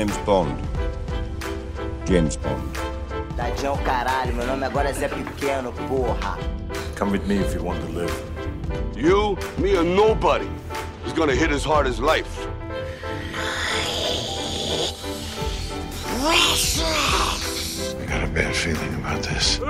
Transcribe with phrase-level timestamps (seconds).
[0.00, 0.56] name's Bond.
[2.06, 2.62] James Bond.
[3.36, 6.38] Tadinho caralho, meu nome agora é Zé Pequeno, porra.
[6.96, 8.14] Come with me if you want to live.
[8.96, 10.48] You, me, or nobody
[11.06, 12.48] is gonna hit as hard as life.
[17.98, 19.60] I got a bad feeling about this.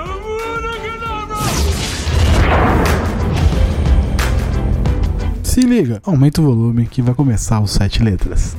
[5.43, 8.55] Se liga, aumenta o volume que vai começar os sete letras.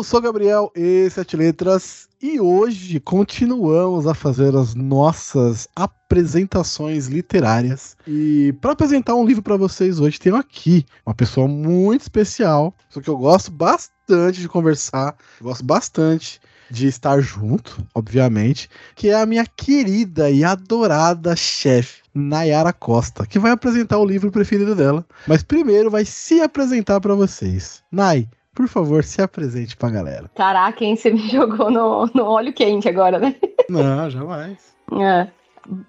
[0.00, 7.06] Eu sou Gabriel, esse é Sete Letras, e hoje continuamos a fazer as nossas apresentações
[7.06, 7.98] literárias.
[8.06, 12.98] E para apresentar um livro para vocês hoje, tenho aqui uma pessoa muito especial, só
[12.98, 19.26] que eu gosto bastante de conversar, gosto bastante de estar junto, obviamente, que é a
[19.26, 25.04] minha querida e adorada chefe, Nayara Costa, que vai apresentar o livro preferido dela.
[25.26, 27.82] Mas primeiro vai se apresentar para vocês.
[27.92, 28.26] Nay,
[28.60, 30.30] por favor, se apresente pra galera.
[30.34, 30.94] Caraca, hein?
[30.94, 33.34] Você me jogou no, no óleo quente agora, né?
[33.70, 34.58] Não, jamais.
[35.00, 35.28] É.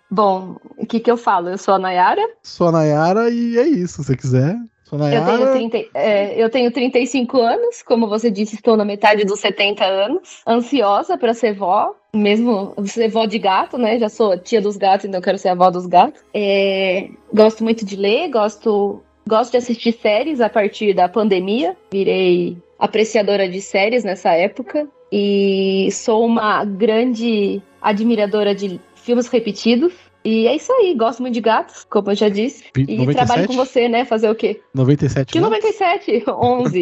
[0.09, 1.50] Bom, o que, que eu falo?
[1.50, 2.22] Eu sou a Nayara.
[2.41, 4.55] Sou a Nayara e é isso, se você quiser.
[4.86, 5.52] Sou a Eu Nayara.
[5.52, 9.83] tenho, 30, é, eu tenho 35 anos, como você disse, estou na metade dos 70
[9.83, 10.41] anos.
[10.47, 14.00] Ansiosa para ser vó, mesmo ser vó de gato, né?
[14.00, 16.22] Já sou tia dos gatos, então eu quero ser a avó dos gatos.
[16.33, 21.75] É, gosto muito de ler, gosto, gosto de assistir séries a partir da pandemia.
[21.91, 24.88] Virei apreciadora de séries nessa época.
[25.11, 29.94] E sou uma grande admiradora de filmes repetidos.
[30.23, 32.66] E é isso aí, gosto muito de gatos, como eu já disse.
[32.78, 33.16] E 97?
[33.16, 34.05] trabalho com você, né?
[34.05, 34.61] Fazer o quê?
[34.73, 35.58] 97 Que gatos?
[35.58, 36.23] 97?
[36.28, 36.81] 11.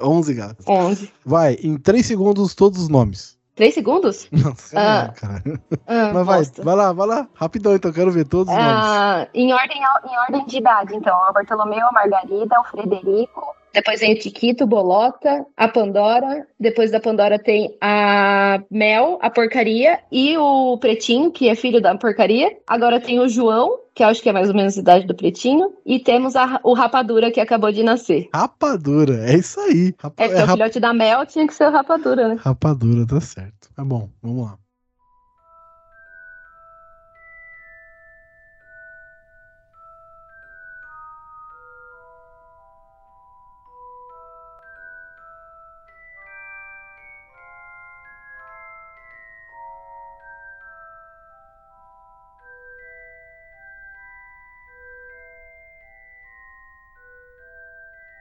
[0.00, 0.66] 11 gatos.
[0.66, 1.10] 11.
[1.24, 3.38] Vai, em 3 segundos, todos os nomes.
[3.60, 4.26] 3 segundos?
[4.32, 5.04] Nossa, Ah.
[5.04, 5.42] não, cara.
[5.86, 6.62] Ah, Mas vai, bosta.
[6.64, 7.28] vai lá, vai lá.
[7.34, 8.84] Rapidão, então, quero ver todos os nomes.
[8.86, 11.14] Ah, em, ordem, em ordem de idade, então.
[11.28, 13.54] O Bartolomeu, a Margarida, o Frederico.
[13.72, 16.46] Depois vem o Tiquito, Bolota, a Pandora.
[16.58, 20.00] Depois da Pandora tem a Mel, a Porcaria.
[20.10, 22.50] E o Pretinho, que é filho da Porcaria.
[22.66, 25.72] Agora tem o João, que acho que é mais ou menos a idade do Pretinho.
[25.86, 28.28] E temos a- o Rapadura, que acabou de nascer.
[28.34, 29.94] Rapadura, é isso aí.
[29.98, 32.36] Rapa- É, é o rap- filhote da Mel tinha que ser o Rapadura, né?
[32.40, 33.70] Rapadura, tá certo.
[33.76, 34.56] Tá bom, vamos lá.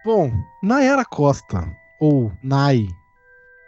[0.09, 0.31] Bom,
[0.63, 2.87] Nayara Costa, ou Nay,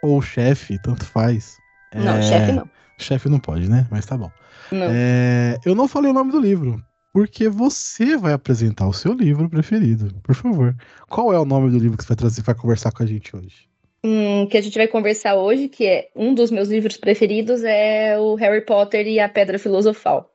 [0.02, 1.56] ou chefe, tanto faz.
[1.94, 2.68] Não, É, chefe não.
[2.98, 3.86] Chefe não pode, né?
[3.92, 4.28] Mas tá bom.
[4.72, 4.88] Não.
[4.90, 6.82] É, eu não falei o nome do livro,
[7.12, 10.12] porque você vai apresentar o seu livro preferido.
[10.20, 10.74] Por favor.
[11.08, 13.36] Qual é o nome do livro que você vai trazer para conversar com a gente
[13.36, 13.68] hoje?
[14.02, 18.18] Hum, que a gente vai conversar hoje, que é um dos meus livros preferidos, é
[18.18, 20.28] o Harry Potter e a Pedra Filosofal.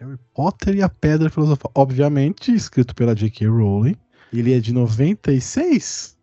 [0.00, 1.70] Harry Potter e a Pedra Filosofal.
[1.74, 3.46] Obviamente, escrito pela J.K.
[3.46, 3.94] Rowling.
[4.32, 6.16] Ele é de 96?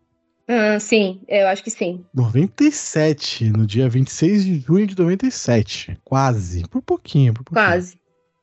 [0.48, 2.04] Ah, sim, eu acho que sim.
[2.14, 5.98] 97, no dia 26 de junho de 97.
[6.04, 6.66] Quase.
[6.68, 7.66] Por pouquinho, por pouquinho.
[7.66, 7.98] Quase.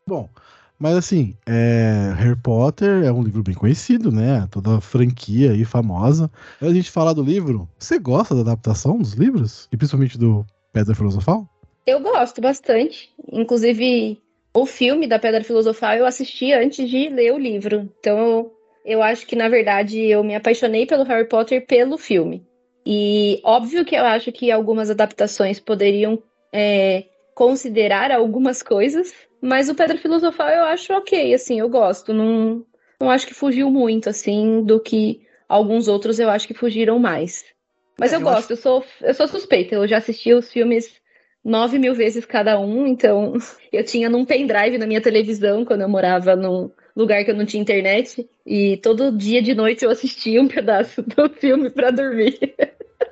[0.08, 0.30] Bom,
[0.78, 4.48] mas assim, é, Harry Potter é um livro bem conhecido, né?
[4.52, 6.30] Toda a franquia aí famosa.
[6.62, 9.68] Antes a gente falar do livro, você gosta da adaptação dos livros?
[9.72, 11.50] E principalmente do Pedra Filosofal?
[11.88, 13.10] Eu gosto bastante.
[13.32, 14.22] Inclusive,
[14.54, 17.90] o filme da Pedra Filosofal eu assisti antes de ler o livro.
[18.00, 18.55] Então, eu,
[18.86, 22.46] eu acho que, na verdade, eu me apaixonei pelo Harry Potter pelo filme.
[22.86, 26.22] E óbvio que eu acho que algumas adaptações poderiam
[26.54, 32.14] é, considerar algumas coisas, mas o Pedra Filosofal eu acho ok, assim, eu gosto.
[32.14, 32.64] Não,
[33.02, 37.44] não acho que fugiu muito, assim, do que alguns outros eu acho que fugiram mais.
[37.98, 40.94] Mas É, eu, eu gosto, eu, sou, eu sou suspeita, eu já assisti os filmes
[41.44, 43.34] nove mil vezes cada um, então
[43.74, 47.46] eu tinha num pendrive na minha televisão quando eu morava num lugar que eu não
[47.46, 52.56] tinha internet, e todo dia de noite eu assistia um pedaço do filme para dormir.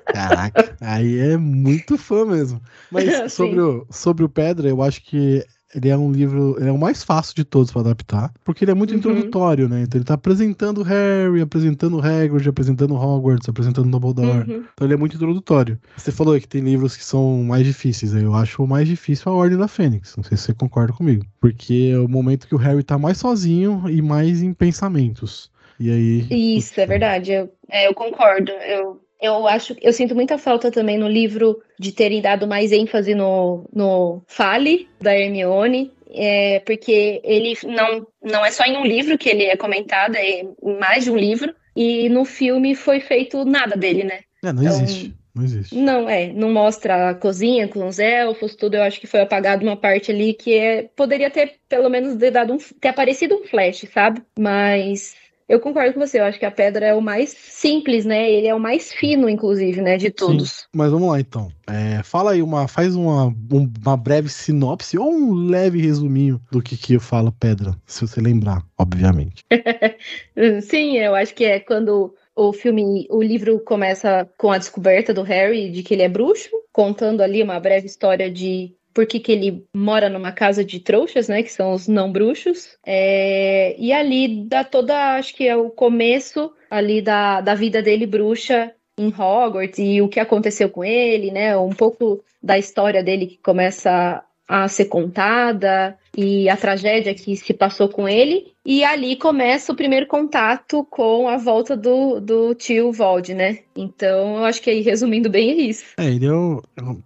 [0.06, 2.62] Caraca, aí é muito fã mesmo.
[2.92, 5.44] Mas sobre o, sobre o Pedra, eu acho que
[5.76, 8.72] ele é um livro, ele é o mais fácil de todos para adaptar, porque ele
[8.72, 8.98] é muito Uhum.
[8.98, 9.82] introdutório, né?
[9.84, 14.50] Então ele tá apresentando o Harry, apresentando o Hagrid, apresentando Hogwarts, apresentando o Dumbledore.
[14.50, 14.64] Uhum.
[14.74, 15.80] Então ele é muito introdutório.
[15.98, 18.14] Você falou que tem livros que são mais difíceis.
[18.14, 20.16] Eu acho o mais difícil a Ordem da Fênix.
[20.16, 21.26] Não sei se você concorda comigo.
[21.40, 25.52] Porque é o momento que o Harry tá mais sozinho e mais em pensamentos.
[25.80, 26.56] E aí.
[26.58, 27.32] Isso, é verdade.
[27.32, 28.52] Eu, é, eu concordo.
[28.52, 33.16] Eu, Eu acho, eu sinto muita falta também no livro de terem dado mais ênfase
[33.16, 39.18] no, no Fale da Hermione, é, porque ele não, não é só em um livro
[39.18, 43.46] que ele é comentado, é em mais de um livro, e no filme foi feito
[43.46, 44.20] nada dele, né?
[44.44, 45.14] É, não Então- existe.
[45.36, 45.76] Não existe.
[45.76, 48.76] Não, é, não mostra a cozinha com os elfos, tudo.
[48.76, 52.30] Eu acho que foi apagado uma parte ali que é, poderia ter, pelo menos, ter,
[52.30, 54.22] dado um, ter aparecido um flash, sabe?
[54.38, 55.16] Mas
[55.48, 58.32] eu concordo com você, eu acho que a pedra é o mais simples, né?
[58.32, 60.68] Ele é o mais fino, inclusive, né, de todos.
[60.74, 61.52] Mas vamos lá então.
[61.68, 66.62] É, fala aí uma, faz uma, um- uma breve sinopse ou um leve resuminho do
[66.62, 69.44] que que fala Pedra, se você lembrar, obviamente.
[70.64, 75.22] Sim, eu acho que é quando o filme, o livro começa com a descoberta do
[75.22, 79.66] Harry de que ele é bruxo, contando ali uma breve história de por que, ele
[79.76, 82.78] mora numa casa de trouxas, né, que são os não bruxos.
[82.86, 88.06] É, e ali dá toda, acho que é o começo ali da, da vida dele
[88.06, 93.26] bruxa em Hogwarts e o que aconteceu com ele, né, um pouco da história dele
[93.26, 98.53] que começa a ser contada e a tragédia que se passou com ele.
[98.66, 103.60] E ali começa o primeiro contato com a volta do, do tio Vold, né?
[103.76, 105.84] Então, eu acho que aí, resumindo bem, é isso.
[105.98, 106.62] É, ele é o,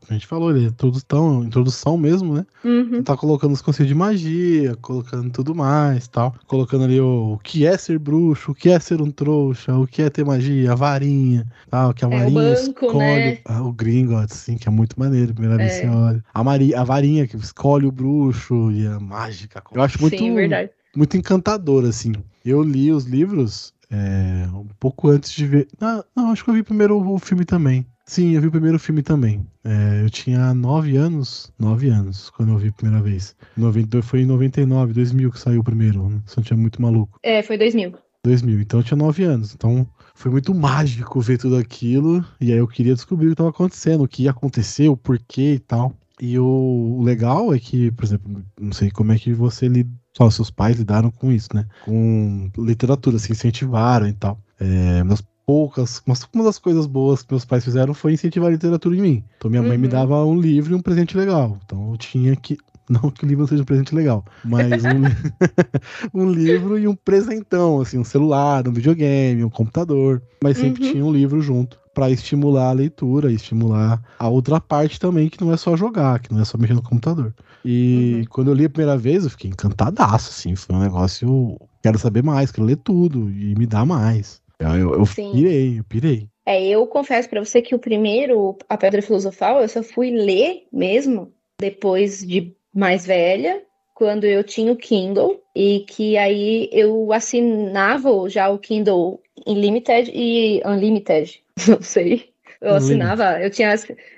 [0.07, 2.45] a gente falou, ele é introdução, introdução mesmo, né?
[2.63, 3.01] Uhum.
[3.01, 7.65] Tá colocando os conceitos de magia, colocando tudo mais, tal, colocando ali o, o que
[7.65, 10.75] é ser bruxo, o que é ser um trouxa, o que é ter magia, a
[10.75, 13.37] varinha, tal, que a É, o varinha banco, escolhe né?
[13.45, 15.81] ah, o Gringotts, assim, que é muito maneiro, primeira vez É.
[15.81, 16.23] que você olha.
[16.33, 19.63] A, Mari, a varinha que escolhe o bruxo e a mágica.
[19.73, 20.69] Eu acho muito Sim, verdade.
[20.97, 22.11] Muito encantador, assim.
[22.43, 25.67] Eu li os livros é, um pouco antes de ver.
[25.79, 27.85] Ah, não, acho que eu vi primeiro o filme também.
[28.05, 29.45] Sim, eu vi o primeiro filme também.
[29.63, 33.35] É, eu tinha nove anos, nove anos, quando eu vi a primeira vez.
[33.55, 36.21] 90, foi em 99, 2000 que saiu o primeiro, né?
[36.35, 37.19] Não tinha muito maluco.
[37.21, 37.93] É, foi 2000.
[38.23, 39.53] 2000, então eu tinha nove anos.
[39.53, 42.25] Então foi muito mágico ver tudo aquilo.
[42.41, 45.53] E aí eu queria descobrir o que estava acontecendo, o que ia acontecer, o porquê
[45.53, 45.93] e tal.
[46.19, 50.29] E o, legal é que, por exemplo, não sei como é que você lida, só
[50.31, 51.65] seus pais lidaram com isso, né?
[51.85, 54.39] Com literatura, se incentivaram e tal.
[54.59, 58.51] É, meus poucas, mas uma das coisas boas que meus pais fizeram foi incentivar a
[58.51, 59.23] literatura em mim.
[59.37, 59.91] Então minha mãe me Uhum.
[59.91, 61.57] dava um livro e um presente legal.
[61.63, 62.57] Então eu tinha que
[62.89, 65.03] não que o livro seja um presente legal, mas um,
[66.13, 70.91] um livro e um presentão, assim, um celular, um videogame, um computador, mas sempre Uhum.
[70.91, 75.51] tinha um livro junto para estimular a leitura, estimular a outra parte também que não
[75.51, 77.33] é só jogar, que não é só mexer no computador.
[77.65, 78.25] E Uhum.
[78.29, 82.21] quando eu li a primeira vez, eu fiquei encantadaço, assim, foi um negócio, quero saber
[82.21, 84.39] mais, quero ler tudo e me dá mais.
[84.59, 86.29] Eu, eu, eu pirei, eu pirei.
[86.45, 90.67] É, eu confesso pra você que o primeiro, A Pedra Filosofal, eu só fui ler
[90.71, 93.63] mesmo depois de mais velha,
[93.95, 100.61] quando eu tinha o Kindle, e que aí eu assinava já o Kindle Unlimited e
[100.63, 102.29] Unlimited, não sei.
[102.61, 103.73] Eu assinava, eu tinha,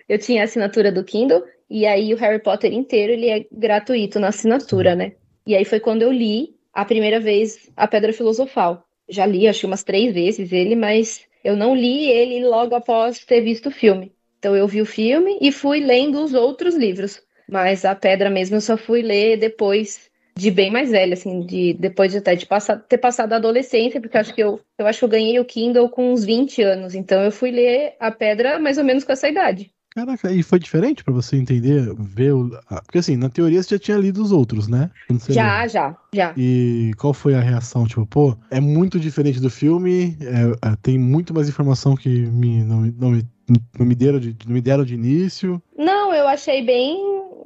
[0.07, 4.19] eu tinha a assinatura do Kindle, e aí o Harry Potter inteiro, ele é gratuito
[4.19, 5.13] na assinatura, né?
[5.45, 8.85] E aí foi quando eu li a primeira vez A Pedra Filosofal.
[9.09, 13.25] Já li, acho que umas três vezes ele, mas eu não li ele logo após
[13.25, 14.13] ter visto o filme.
[14.37, 17.21] Então eu vi o filme e fui lendo os outros livros.
[17.47, 20.08] Mas a Pedra mesmo eu só fui ler depois
[20.39, 23.99] de bem mais velha, assim, de depois de até de passar, ter passado a adolescência,
[24.01, 26.95] porque acho que eu, eu acho que eu ganhei o Kindle com uns 20 anos.
[26.95, 29.71] Então eu fui ler a Pedra mais ou menos com essa idade.
[29.95, 32.51] Caraca, e foi diferente pra você entender, ver o...
[32.69, 34.89] ah, Porque assim, na teoria você já tinha lido os outros, né?
[35.29, 36.33] Já, já, já.
[36.37, 37.85] E qual foi a reação?
[37.87, 42.63] Tipo, pô, é muito diferente do filme, é- é, tem muito mais informação que me,
[42.63, 43.11] não, me- não,
[43.79, 45.61] não, me deram de, não me deram de início.
[45.75, 46.97] Não, eu achei bem,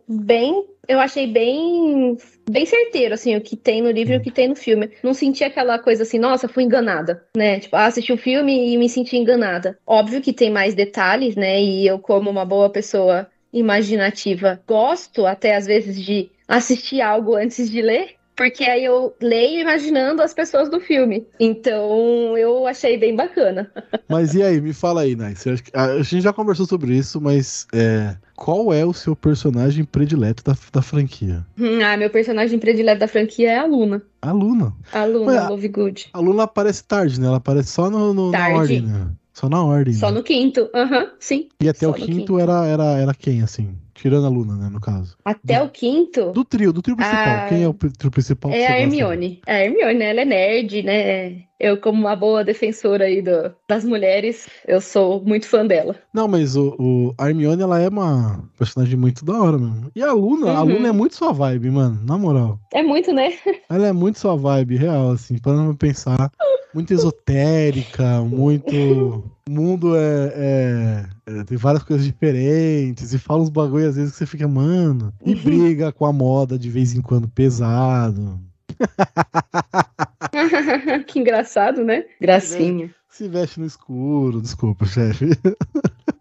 [0.08, 2.18] bem, eu achei bem,
[2.50, 4.92] bem certeiro, assim, o que tem no livro e o que tem no filme.
[5.02, 7.60] Não senti aquela coisa assim, nossa, fui enganada, né?
[7.60, 9.78] Tipo, ah, assisti o filme e me senti enganada.
[9.88, 11.62] Óbvio que tem mais detalhes, né?
[11.62, 17.70] E eu, como uma boa pessoa imaginativa, gosto até às vezes de assistir algo antes
[17.70, 18.16] de ler.
[18.36, 21.28] Porque aí eu leio imaginando as pessoas do filme.
[21.40, 23.72] Então eu achei bem bacana.
[24.10, 25.50] Mas e aí, me fala aí, Nice.
[25.74, 30.44] A a gente já conversou sobre isso, mas é, qual é o seu personagem predileto
[30.44, 31.46] da, da franquia?
[31.58, 34.02] Hum, Ah, meu personagem predileto da franquia é a Luna.
[34.22, 34.74] A Luna.
[34.92, 36.10] A Luna, Ué, Lovegood.
[36.14, 37.28] A Luna aparece tarde, né?
[37.28, 38.58] Ela aparece só no, no- na Tarde.
[38.58, 39.08] ordem, né?
[39.34, 39.94] Só na ordem.
[39.96, 40.18] Só né?
[40.18, 40.70] no quinto.
[40.76, 41.50] Aham, sim.
[41.62, 42.40] E até só o quinto, quinto.
[42.40, 43.76] Era, era, era quem, assim?
[43.94, 45.16] Tirando a Luna, né, no caso.
[45.24, 47.28] Até o quinto Do trio, do trio principal.
[47.28, 48.52] Ah, Quem é o trio principal?
[48.52, 48.82] é a gosta?
[48.84, 49.42] Hermione.
[49.48, 50.10] A Hermione, né?
[50.10, 51.44] Ela é nerd, né?
[51.60, 55.96] Eu, como uma boa defensora aí do- das mulheres, eu sou muito fã dela.
[56.14, 59.92] Não, mas o, o, a Hermione, ela é uma personagem muito da hora mesmo.
[59.96, 60.74] E a Luna, a Uhum.
[60.74, 62.00] Luna é muito sua vibe, mano.
[62.04, 62.60] Na moral.
[62.74, 63.34] É muito, né?
[63.70, 65.38] Ela é muito sua vibe, real, assim.
[65.38, 66.32] Parando pra pensar.
[66.74, 69.24] Muito esotérica, muito.
[69.48, 71.10] O mundo é, é-
[71.40, 75.14] é- Tem várias coisas diferentes e fala uns bagulho às vezes que você fica, mano.
[75.26, 78.40] E briga com a moda de vez em quando pesado.
[81.08, 82.06] que engraçado, né?
[82.20, 82.94] Gracinha.
[83.10, 85.26] Se veste no escuro, desculpa, chefe.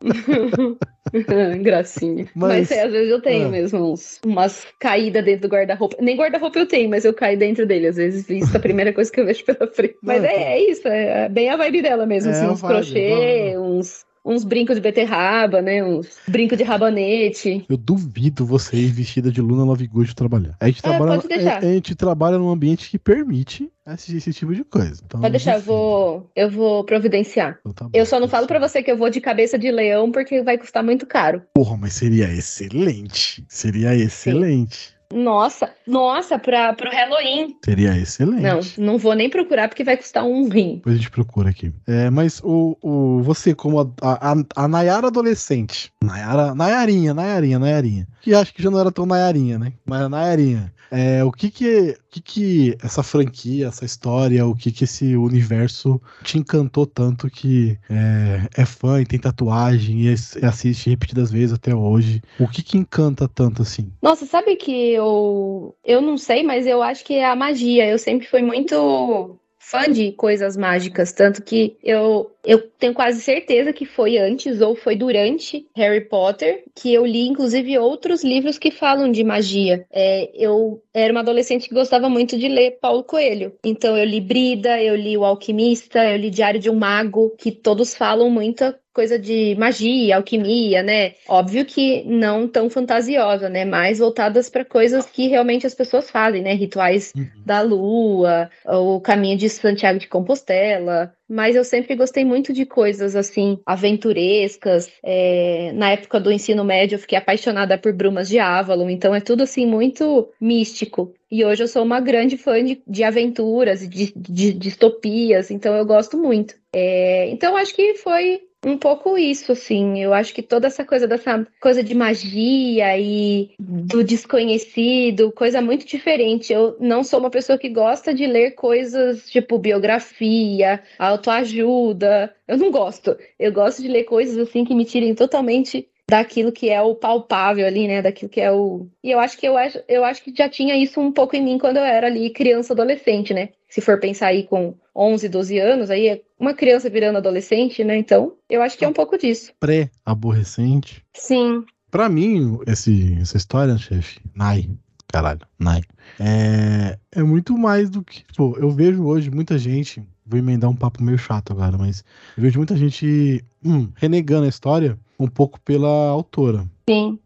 [1.62, 2.26] Gracinha.
[2.34, 3.50] Mas- Mas, é, às vezes eu tenho Ah.
[3.50, 5.96] mesmo uns, umas caídas dentro do guarda-roupa.
[6.00, 7.86] Nem guarda-roupa eu tenho, mas eu caio dentro dele.
[7.88, 9.96] Às vezes isso é a primeira coisa que eu vejo pela frente.
[10.02, 10.46] Mas Não, é, então.
[10.48, 12.30] é isso, é bem a vibe dela mesmo.
[12.30, 15.84] É assim, uns vibe, crochê, uns, uns brincos de beterraba, né?
[15.84, 17.64] Uns brincos de rabanete.
[17.68, 20.56] Eu duvido você ir vestida de Luna Lovegood trabalhar.
[20.60, 24.54] A gente, É, trabalha, a, a gente trabalha num ambiente que permite assistir esse tipo
[24.54, 25.02] de coisa.
[25.04, 27.58] Então, Pode deixar, eu vou, eu vou providenciar.
[27.60, 27.90] Então tá bom.
[27.92, 30.56] Eu só não falo pra você que eu vou de cabeça de leão porque vai
[30.56, 31.42] custar muito caro.
[31.54, 33.44] Porra, mas seria excelente.
[33.48, 34.91] Seria excelente.
[35.12, 37.56] Nossa, nossa, pra, pro Halloween.
[37.64, 38.42] Seria excelente.
[38.78, 40.76] Não, não vou nem procurar porque vai custar um rim.
[40.76, 41.72] Depois a gente procura aqui.
[41.86, 48.08] É, mas o, o, você, como a, a, a Nayara adolescente, Nayara, Nayarinha, Nayarinha, Nayarinha,
[48.20, 49.72] que acho que já não era tão Nayarinha, né?
[49.84, 54.54] Mas a Nayarinha, é, o que que, o que que essa franquia, essa história, o
[54.54, 60.12] que que esse universo te encantou tanto que é, é fã e tem tatuagem e
[60.12, 62.20] e assiste repetidas vezes até hoje?
[62.38, 63.90] O que que encanta tanto assim?
[64.02, 65.76] Nossa, sabe que eu.
[65.84, 67.88] Eu não sei, mas eu acho que é a magia.
[67.88, 73.72] Eu sempre fui muito fã de coisas mágicas, tanto que eu, eu tenho quase certeza
[73.72, 78.70] que foi antes ou foi durante Harry Potter que eu li, inclusive, outros livros que
[78.70, 79.86] falam de magia.
[79.90, 83.54] É, eu era uma adolescente que gostava muito de ler Paulo Coelho.
[83.64, 87.50] Então eu li Brida, eu li O Alquimista, eu li Diário de um Mago, que
[87.50, 91.14] todos falam muita coisa de magia, alquimia, né?
[91.26, 93.64] Óbvio que não tão fantasiosa, né?
[93.64, 96.54] Mais voltadas para coisas que realmente as pessoas fazem, né?
[96.54, 97.12] Rituais
[97.44, 101.14] da lua, o caminho de Santiago de Compostela.
[101.28, 104.90] Mas eu sempre gostei muito de coisas assim, aventurescas.
[105.02, 109.20] É, na época do ensino médio, eu fiquei apaixonada por Brumas de Avalon, então é
[109.20, 111.14] tudo assim muito místico.
[111.30, 115.74] E hoje eu sou uma grande fã de, de aventuras e de, de distopias, então
[115.74, 116.54] eu gosto muito.
[116.74, 120.00] É, então acho que foi um pouco isso, assim.
[120.02, 125.84] Eu acho que toda essa coisa dessa coisa de magia e do desconhecido, coisa muito
[125.86, 126.52] diferente.
[126.52, 132.34] Eu não sou uma pessoa que gosta de ler coisas tipo biografia, autoajuda.
[132.46, 133.16] Eu não gosto.
[133.38, 137.66] Eu gosto de ler coisas assim que me tirem totalmente daquilo que é o palpável
[137.66, 138.02] ali, né?
[138.02, 138.86] Daquilo que é o.
[139.02, 141.42] E eu acho que eu acho, eu acho que já tinha isso um pouco em
[141.42, 143.48] mim quando eu era ali criança, adolescente, né?
[143.66, 147.96] Se for pensar aí com 11, 12 anos, aí é uma criança virando adolescente, né?
[147.96, 149.54] Então, eu acho que é um pouco disso.
[149.58, 151.02] Pré-aborrecente.
[151.14, 151.64] Sim.
[151.90, 154.68] Pra mim, esse, essa história, chefe, Nai,
[155.08, 155.80] caralho, Nai,
[156.20, 158.22] é, é muito mais do que.
[158.24, 160.02] Tipo, eu vejo hoje muita gente.
[160.26, 162.04] Vou emendar um papo meio chato agora, mas
[162.36, 166.66] eu vejo muita gente hum, renegando a história um pouco pela autora.
[166.88, 167.18] Sim.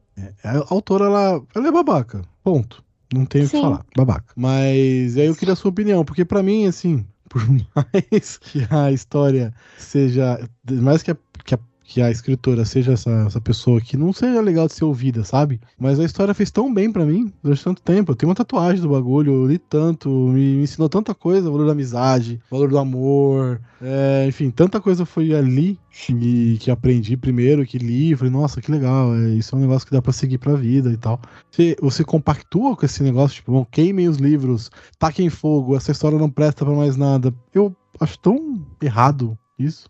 [0.42, 2.22] A autora, ela, ela é babaca.
[2.42, 2.82] Ponto.
[3.12, 3.84] Não tenho o que falar.
[3.96, 4.32] Babaca.
[4.36, 8.90] Mas aí eu queria a sua opinião, porque pra mim, assim, por mais que a
[8.90, 10.40] história seja.
[10.70, 14.40] Mais que a, que a, que a escritora seja essa, essa pessoa que não seja
[14.40, 15.60] legal de ser ouvida, sabe?
[15.78, 18.12] Mas a história fez tão bem pra mim durante tanto tempo.
[18.12, 21.52] Eu tenho uma tatuagem do bagulho, eu li tanto, me, me ensinou tanta coisa, o
[21.52, 23.60] valor da amizade, o valor do amor.
[23.80, 28.70] é, enfim, tanta coisa foi ali que, que aprendi primeiro, que li, falei, nossa, que
[28.70, 31.20] legal, é, isso é um negócio que dá pra seguir pra vida e tal.
[31.50, 36.18] Você, você compactua com esse negócio, tipo, bom, queimem os livros, taquem fogo, essa história
[36.18, 37.32] não presta pra mais nada.
[37.54, 39.88] Eu acho tão errado isso.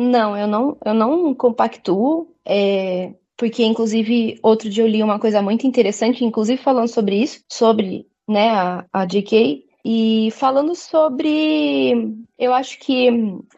[0.00, 5.42] Não, eu não, eu não compactuo, é, porque inclusive outro dia eu li uma coisa
[5.42, 12.54] muito interessante, inclusive falando sobre isso, sobre, né, a, a JK, e falando sobre, eu
[12.54, 13.10] acho que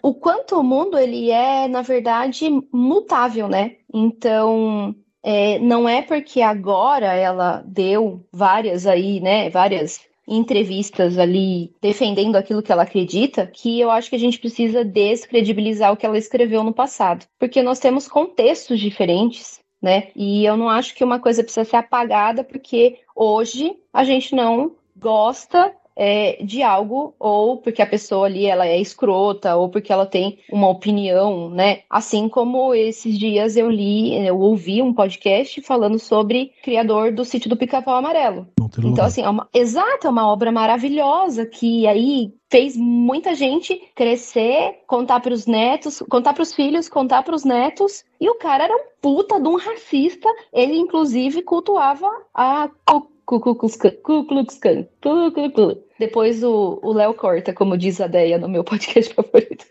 [0.03, 3.77] o quanto o mundo ele é, na verdade, mutável, né?
[3.93, 12.37] Então, é, não é porque agora ela deu várias aí, né, várias entrevistas ali defendendo
[12.37, 16.17] aquilo que ela acredita, que eu acho que a gente precisa descredibilizar o que ela
[16.17, 20.09] escreveu no passado, porque nós temos contextos diferentes, né?
[20.15, 24.77] E eu não acho que uma coisa precisa ser apagada porque hoje a gente não
[24.97, 30.07] gosta é, de algo ou porque a pessoa ali ela é escrota ou porque ela
[30.07, 31.81] tem uma opinião, né?
[31.91, 37.51] Assim como esses dias eu li, eu ouvi um podcast falando sobre criador do sítio
[37.51, 38.47] do Pica-Pau Amarelo.
[38.83, 44.79] Então, assim, é uma, exato, é uma obra maravilhosa que aí fez muita gente crescer,
[44.87, 48.05] contar para os netos, contar para os filhos, contar para os netos.
[48.19, 50.31] E o cara era um puta de um racista.
[50.51, 53.93] Ele, inclusive, cultuava a Ku Ku Klux Klan.
[54.03, 54.83] Ku Klux Klan.
[55.03, 55.90] Ku Klux Klan.
[56.01, 59.67] Depois o Léo corta, como diz a Deia no meu podcast favorito.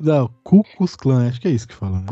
[0.00, 1.98] Não, Ku Klux Klan, acho que é isso que fala.
[1.98, 2.06] Né?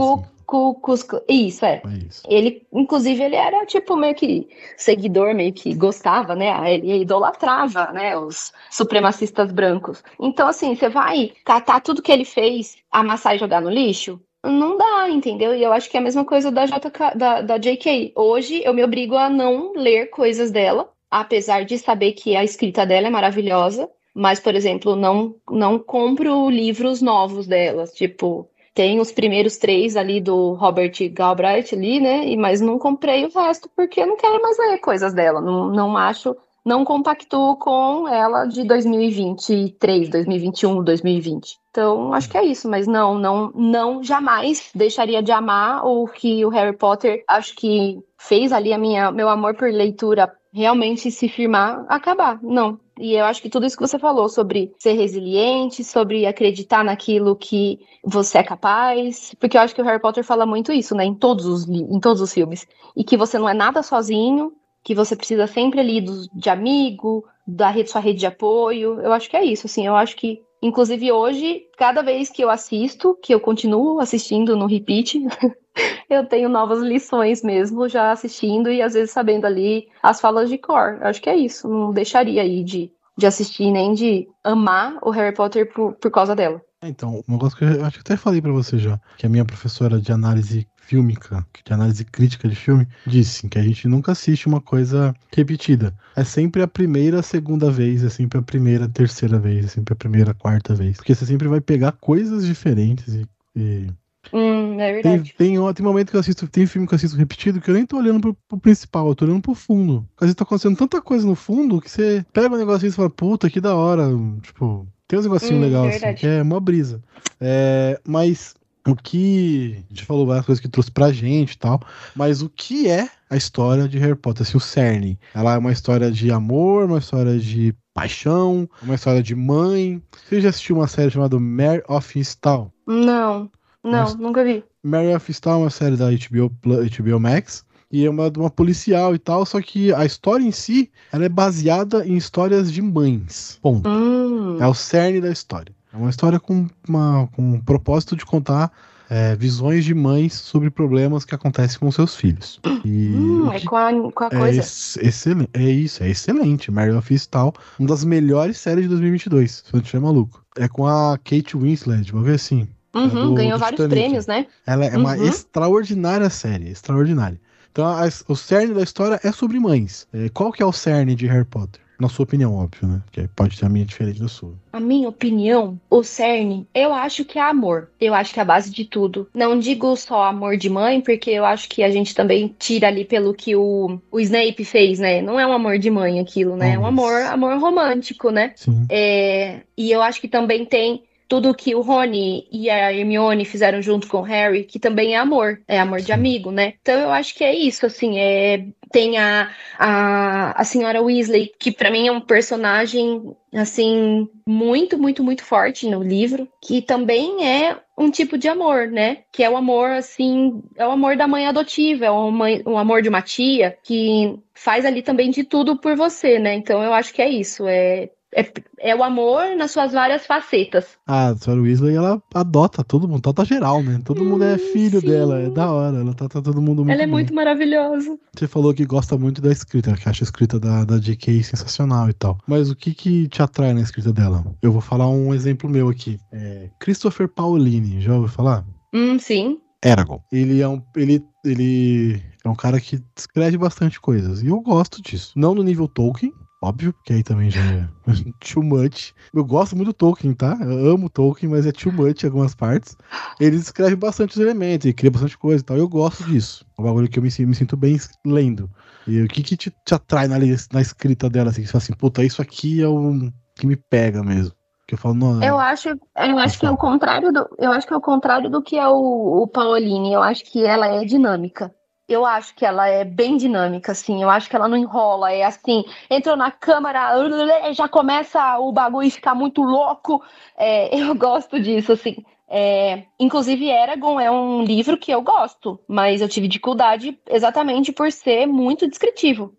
[0.44, 1.22] Ku Klux Klan.
[1.26, 1.80] Isso, é.
[1.82, 2.22] É isso.
[2.28, 4.46] Ele, inclusive, ele era tipo meio que
[4.76, 6.74] seguidor, meio que gostava, né?
[6.74, 8.14] Ele idolatrava, né?
[8.14, 10.04] Os supremacistas brancos.
[10.20, 14.20] Então, assim, você vai catar tudo que ele fez, amassar e jogar no lixo?
[14.44, 15.54] Não dá, entendeu?
[15.54, 18.12] E eu acho que é a mesma coisa da, JK, da, da JK.
[18.14, 22.86] Hoje eu me obrigo a não ler coisas dela, apesar de saber que a escrita
[22.86, 23.88] dela é maravilhosa.
[24.14, 27.92] Mas, por exemplo, não, não compro livros novos delas.
[27.92, 32.26] Tipo, tem os primeiros três ali do Robert Galbraith ali, né?
[32.26, 35.40] E, mas não comprei o resto porque eu não quero mais ler coisas dela.
[35.40, 41.58] Não, não acho, não compactuo com ela de 2023, 2021, 2020.
[41.70, 46.44] Então, acho que é isso, mas não, não, não jamais deixaria de amar o que
[46.44, 51.28] o Harry Potter acho que fez ali a minha meu amor por leitura realmente se
[51.28, 52.42] firmar, acabar.
[52.42, 56.82] Não, e eu acho que tudo isso que você falou sobre ser resiliente, sobre acreditar
[56.82, 60.94] naquilo que você é capaz, porque eu acho que o Harry Potter fala muito isso,
[60.94, 64.50] né, em todos os, em todos os filmes, e que você não é nada sozinho,
[64.82, 68.98] que você precisa sempre ali do, de amigo, da rede, sua rede de apoio.
[69.00, 72.48] Eu acho que é isso, assim, eu acho que Inclusive hoje, cada vez que eu
[72.48, 75.20] assisto, que eu continuo assistindo no repeat,
[76.10, 80.58] eu tenho novas lições mesmo, já assistindo e às vezes sabendo ali as falas de
[80.58, 80.98] cor.
[81.02, 81.68] Acho que é isso.
[81.68, 86.34] Não deixaria aí de, de assistir nem de amar o Harry Potter por, por causa
[86.34, 86.60] dela.
[86.82, 89.44] Então, um negócio que eu acho que até falei para você já, que a minha
[89.44, 94.46] professora de análise fílmica, de análise crítica de filme, disse que a gente nunca assiste
[94.46, 95.92] uma coisa repetida.
[96.14, 99.96] É sempre a primeira, segunda vez, é sempre a primeira, terceira vez, é sempre a
[99.96, 100.96] primeira, quarta vez.
[100.96, 103.26] Porque você sempre vai pegar coisas diferentes e.
[103.56, 103.86] e...
[104.32, 105.34] Hum, é Tem, verdade.
[105.36, 107.86] tem, tem momento que eu assisto, tem filme que eu assisto repetido que eu nem
[107.86, 110.08] tô olhando pro, pro principal, eu tô olhando pro fundo.
[110.16, 113.10] Às vezes tá acontecendo tanta coisa no fundo que você pega um negocinho e fala,
[113.10, 114.08] puta, que da hora.
[114.42, 116.20] Tipo, tem uns negocinhos Hum, legais, assim, verdade.
[116.20, 117.02] que é uma brisa.
[117.40, 118.54] É, mas
[118.86, 119.84] o que.
[119.90, 121.80] A gente falou várias coisas que trouxe pra gente e tal.
[122.14, 124.42] Mas o que é a história de Harry Potter?
[124.46, 125.18] Assim, o cerne.
[125.34, 130.02] Ela é uma história de amor, uma história de paixão, uma história de mãe.
[130.24, 132.70] Você já assistiu uma série chamada Mare of Easttown?
[132.86, 133.50] Não,
[133.86, 134.64] não, Mas- nunca vi.
[134.82, 137.64] Mary of Easttown é uma série da HBO, HBO Max.
[137.90, 141.24] E é uma de uma policial e tal, só que a história em si, ela
[141.24, 143.58] é baseada em histórias de mães.
[143.62, 143.88] Ponto.
[143.88, 145.72] Hum, É o cerne da história.
[145.92, 148.72] É uma história com, uma, com um propósito de contar
[149.08, 152.60] é, visões de mães sobre problemas que acontecem com seus filhos.
[152.84, 154.58] E hum, é com a, com a é, coisa.
[154.60, 156.70] ex- excelente, é isso, é excelente.
[156.72, 160.44] Mary of Easttown, uma das melhores séries de 2022, se eu não estiver maluco.
[160.58, 162.68] É com a Kate Winslet, vou ver assim.
[162.98, 164.02] Uhum, do- ganhou do vários Titanic.
[164.04, 164.46] prêmios, né?
[164.66, 165.28] Ela é uma Uhum.
[165.28, 167.40] extraordinária série, extraordinária.
[167.72, 170.06] Então, a- o cerne da história é sobre mães.
[170.12, 171.80] É, qual que é o cerne de Harry Potter?
[171.98, 173.00] Na sua opinião, óbvio, né?
[173.06, 174.52] Porque pode ter a minha diferente da sua.
[174.70, 177.88] A minha opinião, o cerne, eu acho que é amor.
[177.98, 179.26] Eu acho que é a base de tudo.
[179.32, 183.02] Não digo só amor de mãe, porque eu acho que a gente também tira ali
[183.02, 185.22] pelo que o, o Snape fez, né?
[185.22, 186.74] Não é um amor de mãe aquilo, né?
[186.74, 188.52] É um amor, amor romântico, né?
[188.56, 188.84] Sim.
[188.90, 193.82] É, e eu acho que também tem tudo que o Rony e a Hermione fizeram
[193.82, 196.74] junto com o Harry, que também é amor, é amor de amigo, né?
[196.80, 201.72] Então eu acho que é isso, assim, é tem a, a, a senhora Weasley, que
[201.72, 207.78] pra mim é um personagem assim muito, muito, muito forte no livro, que também é
[207.98, 209.18] um tipo de amor, né?
[209.32, 212.76] Que é o amor assim, é o amor da mãe adotiva, é o, mãe, o
[212.76, 216.54] amor de uma tia que faz ali também de tudo por você, né?
[216.54, 220.98] Então eu acho que é isso, é é, é o amor nas suas várias facetas.
[221.06, 224.00] Ah, a senhora Weasley, ela adota todo mundo, trata geral, né?
[224.04, 225.06] Todo mundo é Hum, filho sim.
[225.06, 227.12] dela, é da hora, ela trata todo mundo muito Ela é bem.
[227.12, 228.18] muito maravilhosa.
[228.36, 231.42] Você falou que gosta muito da escrita, que acha a escrita da, da J.K.
[231.42, 232.38] sensacional e tal.
[232.46, 234.44] Mas o que que te atrai na escrita dela?
[234.60, 236.18] Eu vou falar um exemplo meu aqui.
[236.32, 238.64] É Christopher Paolini, já ouviu falar?
[238.92, 239.58] Hum, sim.
[239.84, 240.20] Eragon.
[240.32, 245.00] Ele é um ele ele é um cara que escreve bastante coisas e eu gosto
[245.00, 245.32] disso.
[245.36, 247.88] Não no nível Tolkien, óbvio, porque aí também já é
[248.52, 249.12] too much.
[249.34, 250.56] Eu gosto muito do Tolkien, tá?
[250.60, 252.96] Eu amo Tolkien, mas é too much em algumas partes.
[253.40, 255.76] Ele escreve bastante os elementos, ele cria bastante coisa e tal.
[255.76, 256.64] Eu gosto disso.
[256.78, 258.70] É um bagulho que eu me, me sinto bem lendo.
[259.06, 261.82] E o que que te, te atrai na, na escrita dela assim, que você fala
[261.82, 264.54] assim, puta, isso aqui é um que me pega mesmo.
[264.86, 267.86] Que eu falo, não, Eu acho, eu acho que é o contrário do, eu acho
[267.86, 270.12] que é o contrário do que é o, o Paolini.
[270.12, 271.74] Eu acho que ela é dinâmica.
[272.08, 274.22] Eu acho que ela é bem dinâmica, assim.
[274.22, 275.32] Eu acho que ela não enrola.
[275.32, 277.10] É assim, entrou na câmara,
[277.72, 280.22] já começa o bagulho ficar muito louco.
[280.56, 282.16] É, eu gosto disso, assim.
[282.48, 288.10] É, inclusive, Eragon é um livro que eu gosto, mas eu tive dificuldade exatamente por
[288.12, 289.52] ser muito descritivo.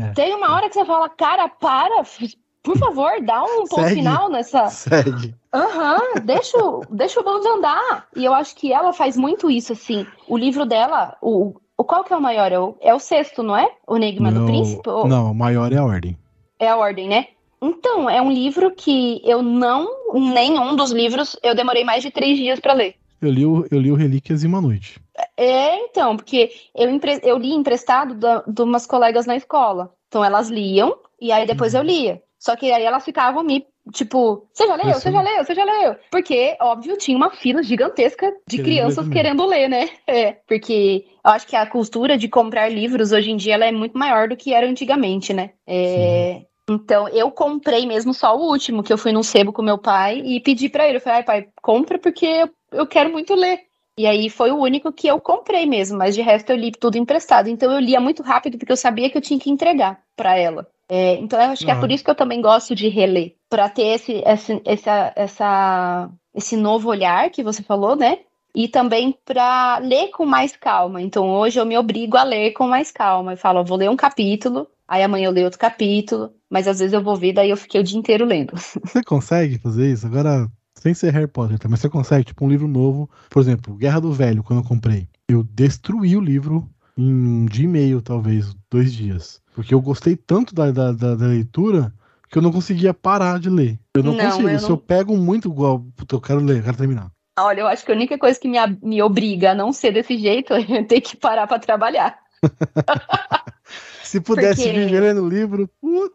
[0.00, 0.12] É.
[0.12, 2.02] Tem uma hora que você fala, cara, para,
[2.62, 3.94] Por favor, dá um ponto Segue.
[3.94, 4.66] final nessa.
[4.68, 5.34] Segue.
[5.54, 8.06] Aham, deixa, o- deixa o bonde andar.
[8.14, 10.06] E eu acho que ela faz muito isso, assim.
[10.28, 12.50] O livro dela, o qual que é o maior?
[12.52, 13.70] É o, é o sexto, não é?
[13.86, 14.88] O Enigma do Não, Príncipe?
[14.88, 16.16] Ou- não, o maior é a ordem.
[16.58, 17.28] É a ordem, né?
[17.60, 19.88] Então, é um livro que eu não.
[20.14, 22.94] Nenhum dos livros eu demorei mais de três dias pra ler.
[23.20, 25.00] Eu li, o, eu li o Relíquias em uma noite.
[25.36, 29.92] É, então, porque eu, empre- eu li emprestado da- de umas colegas na escola.
[30.08, 31.80] Então elas liam e aí depois Uhum.
[31.80, 32.22] eu lia.
[32.38, 34.94] Só que aí elas ficavam me, tipo, você já leu?
[34.94, 35.44] Você já leu?
[35.44, 35.96] Você já leu?
[36.10, 39.88] Porque, óbvio, tinha uma fila gigantesca de crianças querendo ler, né?
[40.06, 43.72] É, porque eu acho que a cultura de comprar livros hoje em dia ela é
[43.72, 45.50] muito maior do que era antigamente, né?
[45.66, 49.78] É, então, eu comprei mesmo só o último, que eu fui num sebo com meu
[49.78, 50.98] pai e pedi pra ele.
[50.98, 53.60] Eu falei, ai, pai, compra porque eu, eu quero muito ler.
[53.98, 56.96] E aí foi o único que eu comprei mesmo, mas de resto eu li tudo
[56.96, 57.48] emprestado.
[57.48, 60.68] Então eu lia muito rápido porque eu sabia que eu tinha que entregar pra ela.
[60.88, 63.68] É, então eu acho que é por isso que eu também gosto de reler, Pra
[63.68, 68.20] ter esse, esse, essa, essa, esse novo olhar que você falou, né?
[68.54, 71.02] E também pra ler com mais calma.
[71.02, 73.34] Então hoje eu me obrigo a ler com mais calma.
[73.34, 76.78] Eu falo, eu vou ler um capítulo, aí amanhã eu leio outro capítulo, mas às
[76.78, 78.54] vezes eu vou ver, daí eu fiquei o dia inteiro lendo.
[78.82, 80.06] Você consegue fazer isso?
[80.06, 81.68] Agora, sem ser Harry Potter, tá?
[81.68, 85.08] mas você consegue, tipo, um livro novo, por exemplo, Guerra do Velho, quando eu comprei.
[85.28, 89.40] Eu destruí o livro em um dia e meio, talvez, dois dias.
[89.54, 91.94] Porque eu gostei tanto da, da, da- da leitura
[92.30, 93.78] que eu não conseguia parar de ler.
[93.94, 94.48] Eu não, Não, consigo.
[94.48, 97.10] eu Se não- eu pego muito igual, puta, eu quero ler, eu quero terminar.
[97.38, 100.18] Olha, eu acho que a única coisa que me, me obriga a não ser desse
[100.18, 102.18] jeito é ter que parar pra trabalhar.
[104.02, 106.10] Se pudesse Porque- viver lendo livro, uh,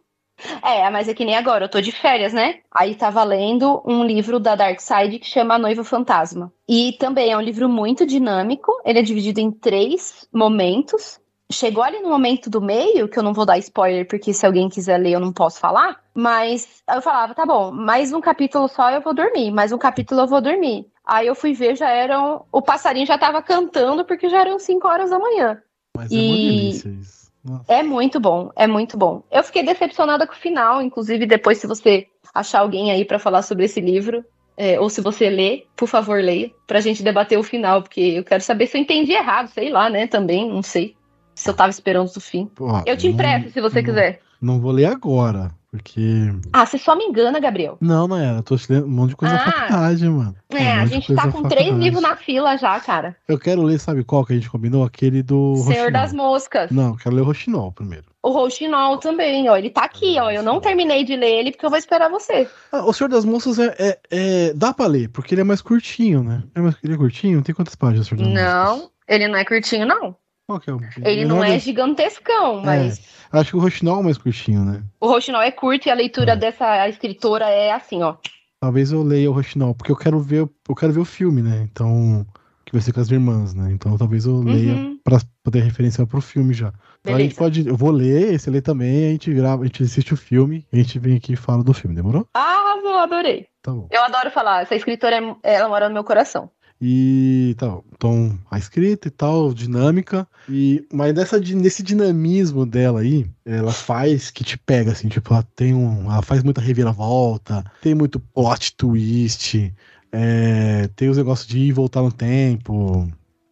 [0.63, 2.59] É, mas é que nem agora, eu tô de férias, né?
[2.71, 6.51] Aí tava lendo um livro da Dark Side que chama Noiva Fantasma.
[6.67, 11.19] E também é um livro muito dinâmico, ele é dividido em três momentos.
[11.51, 14.69] Chegou ali no momento do meio, que eu não vou dar spoiler, porque se alguém
[14.69, 16.01] quiser ler eu não posso falar.
[16.15, 20.21] Mas eu falava, tá bom, mais um capítulo só eu vou dormir, mais um capítulo
[20.21, 20.87] eu vou dormir.
[21.05, 22.45] Aí eu fui ver, já eram.
[22.51, 25.61] O passarinho já tava cantando porque já eram 5 horas da manhã.
[25.95, 27.22] mas é uma E- delícia isso.
[27.43, 27.65] Nossa.
[27.67, 29.23] É muito bom, é muito bom.
[29.31, 33.41] Eu fiquei decepcionada com o final, inclusive depois se você achar alguém aí pra falar
[33.41, 34.23] sobre esse livro,
[34.55, 38.23] é, ou se você lê, por favor leia, pra gente debater o final, porque eu
[38.23, 40.95] quero saber se eu entendi errado, sei lá, né, também, não sei.
[41.35, 42.45] Se eu tava esperando o fim.
[42.45, 44.21] Pô, Eu te não- empresto se você não- quiser.
[44.41, 46.31] Não vou ler agora, porque.
[46.53, 47.77] Ah, você só me engana, Gabriel.
[47.81, 48.37] Não, não é.
[48.37, 49.39] Eu tô lendo um monte de coisa Ah.
[49.39, 50.35] faculdade, mano.
[50.51, 53.15] É, Um a gente tá com três livros na fila já, cara.
[53.27, 54.83] Eu quero ler, sabe qual que a gente combinou?
[54.83, 55.55] Aquele do.
[55.55, 55.91] Senhor Rochinol.
[55.91, 56.69] das Moscas.
[56.71, 58.05] Não, eu quero ler o Rochinol primeiro.
[58.21, 59.57] O Rouxinol também, ó.
[59.57, 60.29] Ele tá aqui, ó.
[60.31, 62.47] Eu não terminei de ler ele porque eu vou esperar você.
[62.71, 65.61] Ah, o Senhor das Moças é, é- é- Dá pra ler, porque ele é mais
[65.61, 66.41] curtinho, né?
[66.55, 66.75] É mais...
[66.83, 67.41] Ele é curtinho?
[67.41, 68.33] Tem quantas páginas, Senhor das?
[68.33, 70.15] Não, ele não é curtinho, não.
[70.47, 70.79] Qual que é o.
[71.05, 73.01] Ele não é das- gigantescão, mas
[73.31, 74.83] Acho que o Rochinol é mais curtinho, né?
[74.99, 76.35] o Rouxinol é curto e a leitura É.
[76.35, 78.15] dessa escritora é assim, ó.
[78.61, 81.67] Talvez eu leia o Rochinol, porque eu quero ver, eu quero ver o filme, né?
[81.71, 82.25] Então.
[82.65, 83.71] Que vai ser com as irmãs, né?
[83.73, 84.97] Então talvez eu leia Uhum.
[85.03, 86.71] pra poder referenciar pro filme já.
[87.01, 87.67] Então a gente pode.
[87.67, 90.77] Eu vou ler, esse ler também, a gente grava, a gente assiste o filme, a
[90.77, 92.25] gente vem aqui e fala do filme, demorou?
[92.33, 93.47] Arrasou, adorei.
[93.61, 93.87] Tá bom.
[93.91, 96.49] Eu adoro falar, essa escritora, é- ela mora no meu coração.
[96.85, 100.27] E tal, então a escrita e tal, dinâmica.
[100.49, 105.33] E mas dessa di- nesse dinamismo dela aí, ela faz que te pega assim, tipo,
[105.33, 109.73] ela tem um, ela faz muita reviravolta, tem muito plot twist,
[110.11, 113.07] é, tem os negócios de ir e voltar no tempo.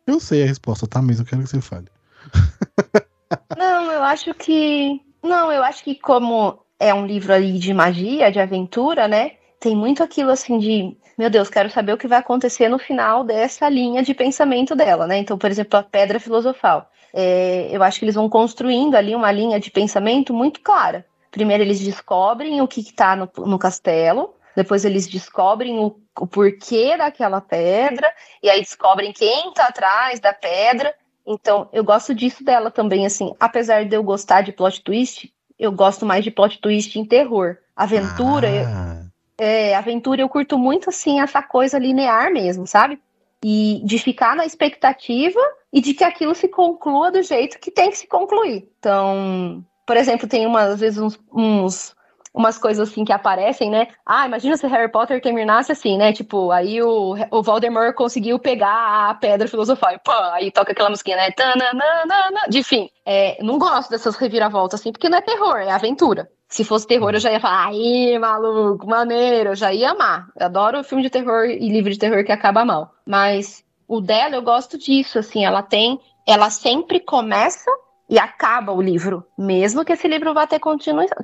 [0.06, 1.02] Eu sei a resposta, tá?
[1.02, 1.88] Mas eu quero que você fale.
[3.58, 5.00] Não, eu acho que.
[5.24, 9.34] Não, eu acho que como é um livro ali de magia, de aventura, né?
[9.62, 10.98] Tem muito aquilo assim de.
[11.16, 15.06] Meu Deus, quero saber o que vai acontecer no final dessa linha de pensamento dela,
[15.06, 15.20] né?
[15.20, 16.90] Então, por exemplo, a pedra filosofal.
[17.14, 21.06] É, eu acho que eles vão construindo ali uma linha de pensamento muito clara.
[21.30, 26.98] Primeiro, eles descobrem o que está no, no castelo, depois, eles descobrem o, o porquê
[26.98, 28.12] daquela pedra,
[28.44, 30.94] e aí descobrem quem está atrás da pedra.
[31.26, 33.34] Então, eu gosto disso dela também, assim.
[33.40, 37.58] Apesar de eu gostar de plot twist, eu gosto mais de plot twist em terror.
[37.76, 39.01] Aventura, Ah,
[39.42, 43.02] é, aventura eu curto muito, assim, essa coisa linear mesmo, sabe?
[43.44, 45.40] E de ficar na expectativa
[45.74, 48.70] e de que aquilo se conclua do jeito que tem que se concluir.
[48.78, 51.96] Então, por exemplo, tem umas às vezes uns, uns-
[52.34, 53.88] umas coisas assim que aparecem, né?
[54.06, 56.14] Ah, imagina se Harry Potter terminasse assim, né?
[56.14, 60.90] Tipo, aí o, o Voldemort conseguiu pegar a pedra filosofal e pá, aí toca aquela
[60.90, 61.32] musiquinha, né?
[61.32, 62.90] Tananana, de fim.
[63.06, 66.30] É, não gosto dessas reviravoltas assim, porque não é terror, é aventura.
[66.48, 70.28] Se fosse terror, eu já ia falar, aí, maluco, maneiro, eu já ia amar.
[70.38, 72.94] Eu adoro filme de terror e livro de terror que acaba mal.
[73.06, 77.72] Mas o dela, eu gosto disso, assim, ela tem, ela sempre começa
[78.12, 81.16] e acaba o livro, mesmo que esse livro vá ter continuação,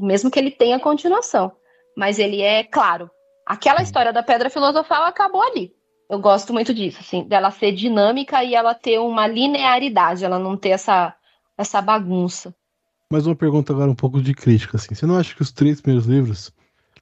[0.00, 1.50] mesmo que ele tenha continuação.
[1.96, 3.10] Mas ele é claro.
[3.44, 5.72] Aquela história da pedra filosofal acabou ali.
[6.08, 10.56] Eu gosto muito disso, assim, dela ser dinâmica e ela ter uma linearidade, ela não
[10.56, 11.12] ter essa,
[11.56, 12.54] essa bagunça.
[13.10, 14.94] Mais uma pergunta agora um pouco de crítica, assim.
[14.94, 16.52] Você não acha que os três primeiros livros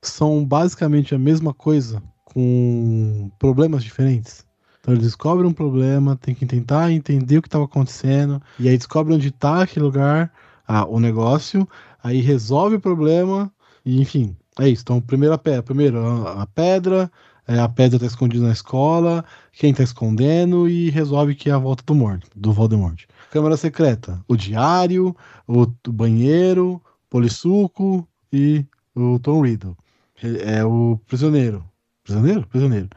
[0.01, 4.46] são basicamente a mesma coisa, com problemas diferentes?
[4.87, 8.79] Então eles descobrem um problema, tem que tentar entender o que estava acontecendo, e aí
[8.79, 10.33] descobre onde está aquele lugar,
[10.65, 11.69] ah, o negócio,
[12.01, 13.53] aí resolve o problema,
[13.85, 14.83] e enfim, é isso.
[14.83, 17.11] Então, primeira pedra, primeiro a pedra,
[17.49, 21.59] é, a pedra está escondida na escola, quem está escondendo, e resolve que é a
[21.59, 23.07] volta do morto, do Voldemort.
[23.33, 25.17] Câmara secreta, o diário,
[25.49, 29.77] o, o banheiro, polissuco e o Tom Riddle.
[30.23, 31.65] É o prisioneiro.
[32.05, 32.47] Prisioneiro?
[32.47, 32.89] Prisioneiro.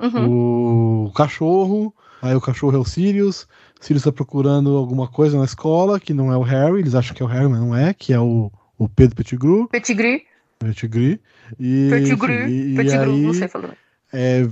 [0.00, 1.06] Uhum.
[1.06, 3.46] O cachorro, aí o cachorro é o Sirius.
[3.80, 7.22] Sirius está procurando alguma coisa na escola que não é o Harry, eles acham que
[7.22, 9.68] é o Harry, mas não é, que é o, o Pedro Pettigrew.
[9.68, 10.20] Pettigrew.
[10.58, 11.18] Pettigrew.
[11.58, 12.48] E, Pettigrew.
[12.48, 13.76] E, Pettigrew, aí, não sei falar.
[14.12, 14.48] É,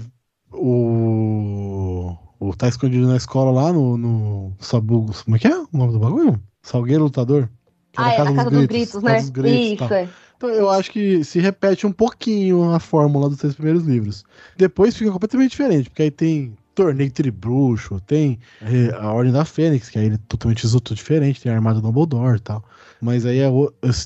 [0.52, 2.54] o, o.
[2.56, 5.12] Tá escondido na escola lá no, no Sabugo.
[5.24, 6.40] Como é que é o nome do bagulho?
[6.62, 7.48] Salgueiro Lutador.
[7.92, 9.20] Que ah, é, na Casa dos Gritos, né?
[9.20, 10.09] Dos gritos, Isso, é.
[10.37, 14.25] Então eu acho que se repete um pouquinho a fórmula dos três primeiros livros.
[14.57, 19.88] Depois fica completamente diferente, porque aí tem Torneio Tribruxo, tem é, a Ordem da Fênix,
[19.88, 22.62] que aí ele é totalmente exoto diferente, tem a Armada Dumbledore e tal.
[23.01, 23.49] Mas aí é,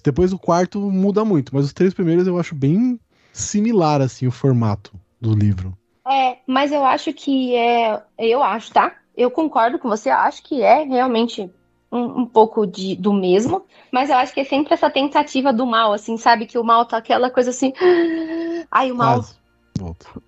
[0.04, 2.98] depois o quarto muda muito, mas os três primeiros eu acho bem
[3.32, 5.76] similar assim o formato do livro.
[6.08, 8.94] É, mas eu acho que é, eu acho, tá?
[9.16, 11.50] Eu concordo com você, acho que é realmente
[11.90, 15.66] um, um, pouco de, do mesmo, mas eu acho que é sempre essa tentativa do
[15.66, 16.46] mal, assim, sabe?
[16.46, 17.72] Que o mal tá aquela coisa assim.
[18.70, 19.16] Aí o mal.
[19.16, 19.40] Quase.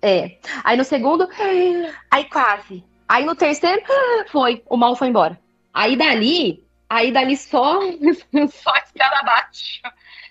[0.01, 0.39] É.
[0.63, 1.29] Aí no segundo,
[2.11, 2.83] aí quase.
[3.07, 3.81] Aí no terceiro,
[4.31, 4.63] foi.
[4.67, 5.39] O mal foi embora.
[5.73, 7.79] Aí dali, aí dali só,
[8.49, 9.81] só escada abaixo.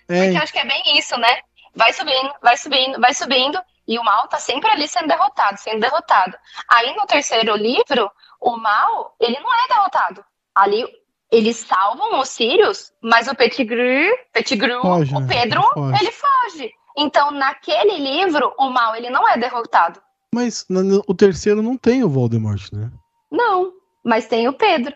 [0.09, 0.25] É.
[0.25, 1.39] Porque acho que é bem isso, né?
[1.75, 3.59] Vai subindo, vai subindo, vai subindo.
[3.87, 6.37] E o mal tá sempre ali sendo derrotado, sendo derrotado.
[6.69, 10.23] Aí no terceiro livro, o mal, ele não é derrotado.
[10.55, 10.87] Ali
[11.33, 15.27] eles salvam os Sirius, mas o Pettigrew, Pettigrew foge, o né?
[15.27, 16.03] Pedro, ele foge.
[16.03, 16.71] ele foge.
[16.95, 19.99] Então, naquele livro, o mal ele não é derrotado.
[20.33, 20.65] Mas
[21.07, 22.91] o terceiro não tem o Voldemort, né?
[23.31, 23.71] Não,
[24.03, 24.93] mas tem o Pedro.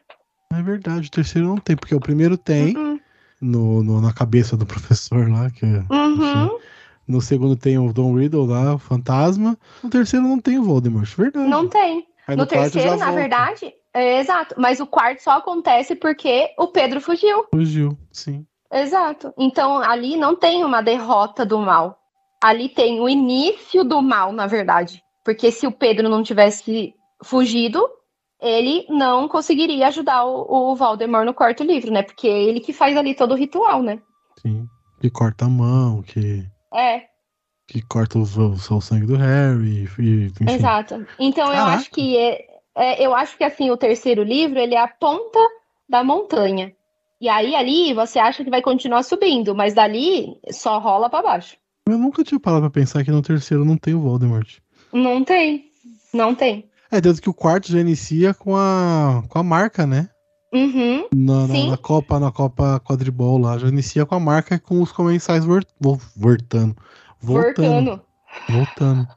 [0.54, 3.00] É verdade, o terceiro não tem, porque o primeiro tem uhum.
[3.42, 6.60] no, no, na cabeça do professor lá, que é, uhum.
[7.08, 9.58] No segundo tem o Don Riddle lá, o fantasma.
[9.82, 11.50] No terceiro não tem o Voldemort, verdade.
[11.50, 12.06] Não tem.
[12.28, 13.12] Aí no, no terceiro, na volta.
[13.14, 14.54] verdade, é, exato.
[14.58, 17.46] Mas o quarto só acontece porque o Pedro fugiu.
[17.52, 18.46] Fugiu, sim.
[18.72, 19.34] Exato.
[19.38, 21.98] Então ali não tem uma derrota do mal.
[22.44, 25.02] Ali tem o início do mal, na verdade.
[25.26, 27.84] Porque se o Pedro não tivesse fugido,
[28.40, 32.04] ele não conseguiria ajudar o, o Voldemort no quarto livro, né?
[32.04, 34.00] Porque é ele que faz ali todo o ritual, né?
[34.40, 34.68] Sim.
[35.02, 36.46] Que corta a mão, que.
[36.72, 37.04] É.
[37.68, 39.90] Que corta o, o, o sangue do Harry.
[39.98, 40.46] E, enfim.
[40.50, 41.06] Exato.
[41.20, 41.62] Então Caraca.
[41.62, 42.46] eu acho que é,
[42.78, 45.40] é, eu acho que assim, o terceiro livro, ele é a ponta
[45.90, 46.74] da montanha.
[47.20, 51.58] E aí ali você acha que vai continuar subindo, mas dali só rola para baixo.
[51.88, 54.58] Eu nunca tinha parado pra pensar que no terceiro não tem o Voldemort.
[54.94, 55.72] Não tem.
[56.14, 56.70] Não tem.
[56.92, 60.10] É, desde que o quarto já inicia com a, com a marca, né?
[60.54, 64.82] Uhum, na, na, na, Copa, na Copa Quadribol lá, já inicia com a marca com
[64.82, 66.06] os comensais voltando.
[66.16, 66.76] Voltando.
[67.20, 68.02] Voltando.
[68.48, 69.08] voltando.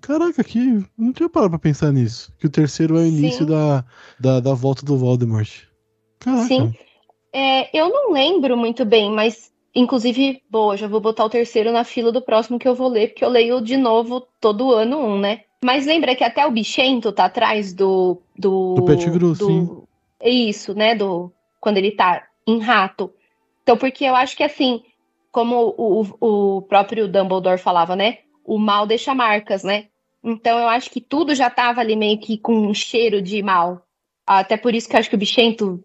[0.00, 2.32] Caraca, que não tinha parado pra pensar nisso.
[2.38, 3.84] Que o terceiro é o início da,
[4.18, 5.64] da, da, volta do Voldemort.
[6.18, 6.44] Caraca.
[6.44, 6.74] Sim.
[7.32, 11.84] É, eu não lembro muito bem, mas inclusive, boa, já vou botar o terceiro na
[11.84, 15.18] fila do próximo que eu vou ler, porque eu leio de novo todo ano um,
[15.18, 15.42] né?
[15.62, 18.20] Mas lembra que até o Bichento tá atrás do.
[18.36, 19.46] Do, do Pettigrew, do...
[19.46, 19.82] sim.
[20.22, 20.94] Isso, né?
[20.94, 23.12] Do, quando ele tá em rato.
[23.62, 24.82] Então, porque eu acho que assim,
[25.30, 28.18] como o, o próprio Dumbledore falava, né?
[28.50, 29.86] O mal deixa marcas, né?
[30.24, 33.86] Então eu acho que tudo já tava ali meio que com um cheiro de mal.
[34.26, 35.80] Até por isso que eu acho que o bichento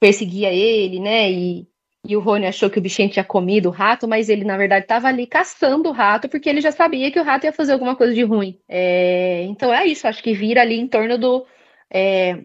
[0.00, 1.30] perseguia ele, né?
[1.30, 1.68] E,
[2.04, 4.86] e o Rony achou que o bichento tinha comido o rato, mas ele, na verdade,
[4.86, 7.94] estava ali caçando o rato, porque ele já sabia que o rato ia fazer alguma
[7.94, 8.58] coisa de ruim.
[8.68, 11.46] É, então é isso, acho que vira ali em torno do.
[11.88, 12.42] É,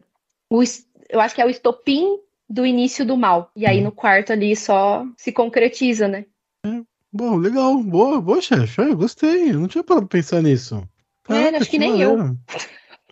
[0.48, 0.62] o,
[1.10, 3.52] eu acho que é o estopim do início do mal.
[3.56, 6.26] E aí no quarto ali só se concretiza, né?
[7.14, 7.78] Bom, legal.
[7.84, 8.82] Boa, boa, chefe.
[8.82, 9.52] Eu gostei.
[9.52, 10.84] Eu não tinha parado pra pensar nisso.
[11.30, 12.36] É, acho que, que nem eu.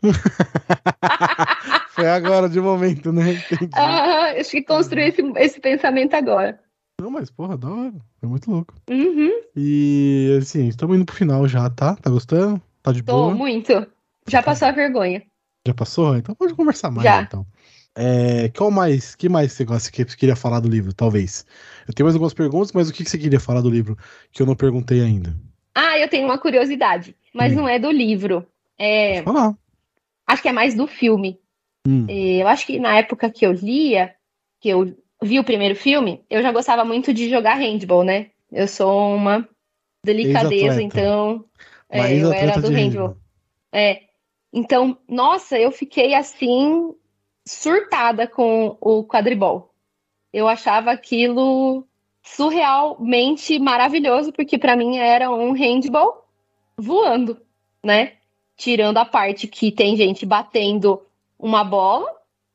[1.91, 3.33] Foi agora, de momento, né?
[3.33, 3.69] Entendi.
[3.73, 6.59] Ah, acho que construí esse, esse pensamento agora.
[6.99, 7.93] Não, mas porra, da hora.
[8.19, 8.73] Foi muito louco.
[8.89, 9.31] Uhum.
[9.55, 11.95] E assim, estamos indo pro final já, tá?
[11.95, 12.59] Tá gostando?
[12.81, 13.35] Tá de Tô, boa?
[13.35, 13.85] muito.
[14.27, 15.21] Já passou a vergonha.
[15.67, 16.15] Já passou?
[16.17, 17.21] Então pode conversar mais, já.
[17.21, 17.45] então.
[17.95, 19.15] É, qual mais?
[19.15, 21.45] que mais você gosta que queria falar do livro, talvez?
[21.87, 23.97] Eu tenho mais algumas perguntas, mas o que você queria falar do livro
[24.31, 25.35] que eu não perguntei ainda?
[25.75, 27.57] Ah, eu tenho uma curiosidade, mas Hum.
[27.57, 28.45] não é do livro.
[28.77, 29.55] É, falar.
[30.27, 31.39] acho que é mais do filme.
[31.87, 32.05] Hum.
[32.07, 34.15] É, Eu acho que na época que eu lia,
[34.59, 38.31] que eu vi o primeiro filme, eu já gostava muito de jogar handball, né?
[38.51, 39.47] Eu sou uma
[40.05, 41.45] delicadeza, então
[41.89, 43.17] é, eu era do de handball.
[43.71, 44.01] É.
[44.53, 46.93] Então, nossa, eu fiquei assim
[47.45, 49.73] surtada com o quadribol.
[50.31, 51.85] Eu achava aquilo
[52.23, 56.25] surrealmente maravilhoso, porque para mim era um handball
[56.77, 57.39] voando,
[57.83, 58.13] né?
[58.55, 61.01] Tirando a parte que tem gente batendo
[61.37, 62.07] uma bola,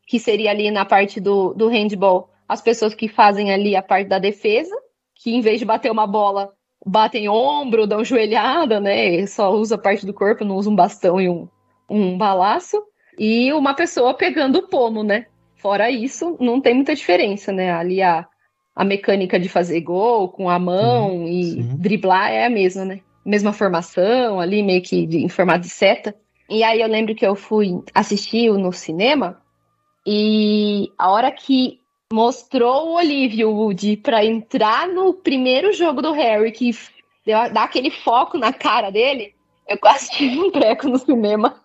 [0.07, 4.09] que seria ali na parte do, do handball, as pessoas que fazem ali a parte
[4.09, 4.75] da defesa,
[5.15, 6.53] que em vez de bater uma bola,
[6.85, 9.27] batem ombro, dão joelhada, né?
[9.27, 11.49] Só usa parte do corpo, não usa um bastão e um,
[11.91, 12.81] um balaço.
[13.19, 15.27] E uma pessoa pegando o pomo, né?
[15.57, 17.73] Fora isso, não tem muita diferença, né?
[17.73, 18.27] Ali a,
[18.75, 21.77] a mecânica de fazer gol com a mão e sim.
[21.79, 23.01] driblar é a mesma, né?
[23.25, 26.15] Mesma formação, ali meio que de, em formato de seta.
[26.49, 29.43] E aí eu lembro que eu fui assistir no cinema
[30.07, 31.81] e a hora que
[32.13, 36.71] mostrou o Olívio Wood pra entrar no primeiro jogo do Harry, que
[37.25, 39.35] deu, dá aquele foco na cara dele,
[39.69, 41.61] eu quase tive um treco no cinema.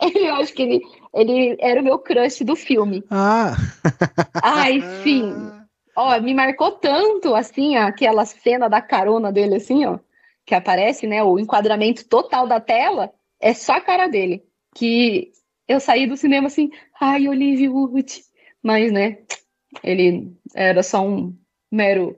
[0.14, 0.82] Eu acho que ele,
[1.14, 3.04] ele era o meu crush do filme.
[3.10, 3.54] Ah!
[4.42, 5.52] Ai, sim.
[5.96, 9.98] Ó, me marcou tanto, assim, aquela cena da carona dele, assim, ó,
[10.46, 14.42] que aparece, né, o enquadramento total da tela, é só a cara dele,
[14.74, 15.32] que
[15.68, 18.22] eu saí do cinema assim, ai, Olivia Wood,
[18.62, 19.18] mas, né,
[19.82, 21.36] ele era só um
[21.70, 22.16] mero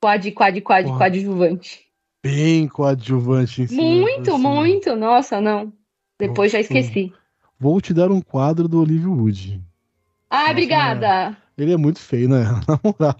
[0.00, 0.98] quad, quad, quad, Porra.
[0.98, 1.86] coadjuvante.
[2.22, 4.42] Bem coadjuvante em cima, Muito, assim.
[4.42, 5.72] muito, nossa, não.
[6.18, 7.12] Depois já esqueci.
[7.58, 9.60] Vou te dar um quadro do Olivia Wood.
[10.30, 11.36] Ai, obrigada.
[11.56, 12.44] Ele é muito feio, né?
[12.68, 13.16] Na moral.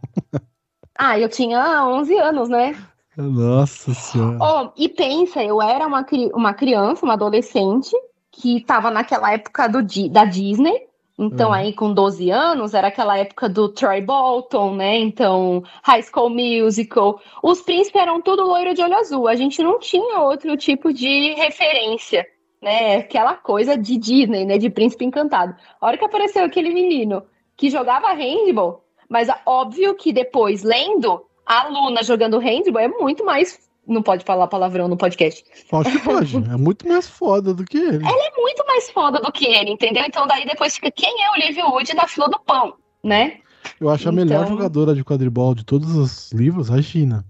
[0.96, 2.76] Ah, eu tinha 11 anos, né?
[3.16, 4.38] Nossa senhora.
[4.40, 7.90] Oh, e pensa, eu era uma, uma criança, uma adolescente,
[8.30, 9.80] que tava naquela época do,
[10.10, 10.86] da Disney.
[11.20, 11.54] Então, Uhum.
[11.54, 14.98] aí, com 12 anos, era aquela época do Troy Bolton, né?
[14.98, 17.20] Então, High School Musical.
[17.42, 19.26] Os príncipes eram tudo loiro de olho azul.
[19.26, 22.24] A gente não tinha outro tipo de referência,
[22.62, 22.96] né?
[22.96, 24.58] Aquela coisa de Disney, né?
[24.58, 25.54] De príncipe encantado.
[25.80, 27.22] A hora que apareceu aquele menino
[27.56, 33.58] que jogava handball, mas óbvio que depois, lendo, a Luna jogando handball é muito mais.
[33.86, 35.42] Não pode falar palavrão no podcast.
[35.72, 36.36] Acho que pode.
[36.52, 38.04] É muito mais foda do que ele.
[38.06, 40.04] É muito mais foda do que ele, entendeu?
[40.06, 43.38] Então daí depois fica quem é Olivia Wood na fila do pão, né?
[43.80, 47.24] Eu acho a melhor Então- jogadora de quadribol de todos os livros, a Gina.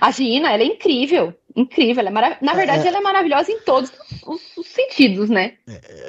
[0.00, 1.34] A Gina, ela é incrível.
[1.56, 2.00] Incrível.
[2.00, 2.88] Ela é mara- Na verdade, É.
[2.88, 3.92] ela é maravilhosa em todos
[4.26, 5.54] os, os sentidos, né?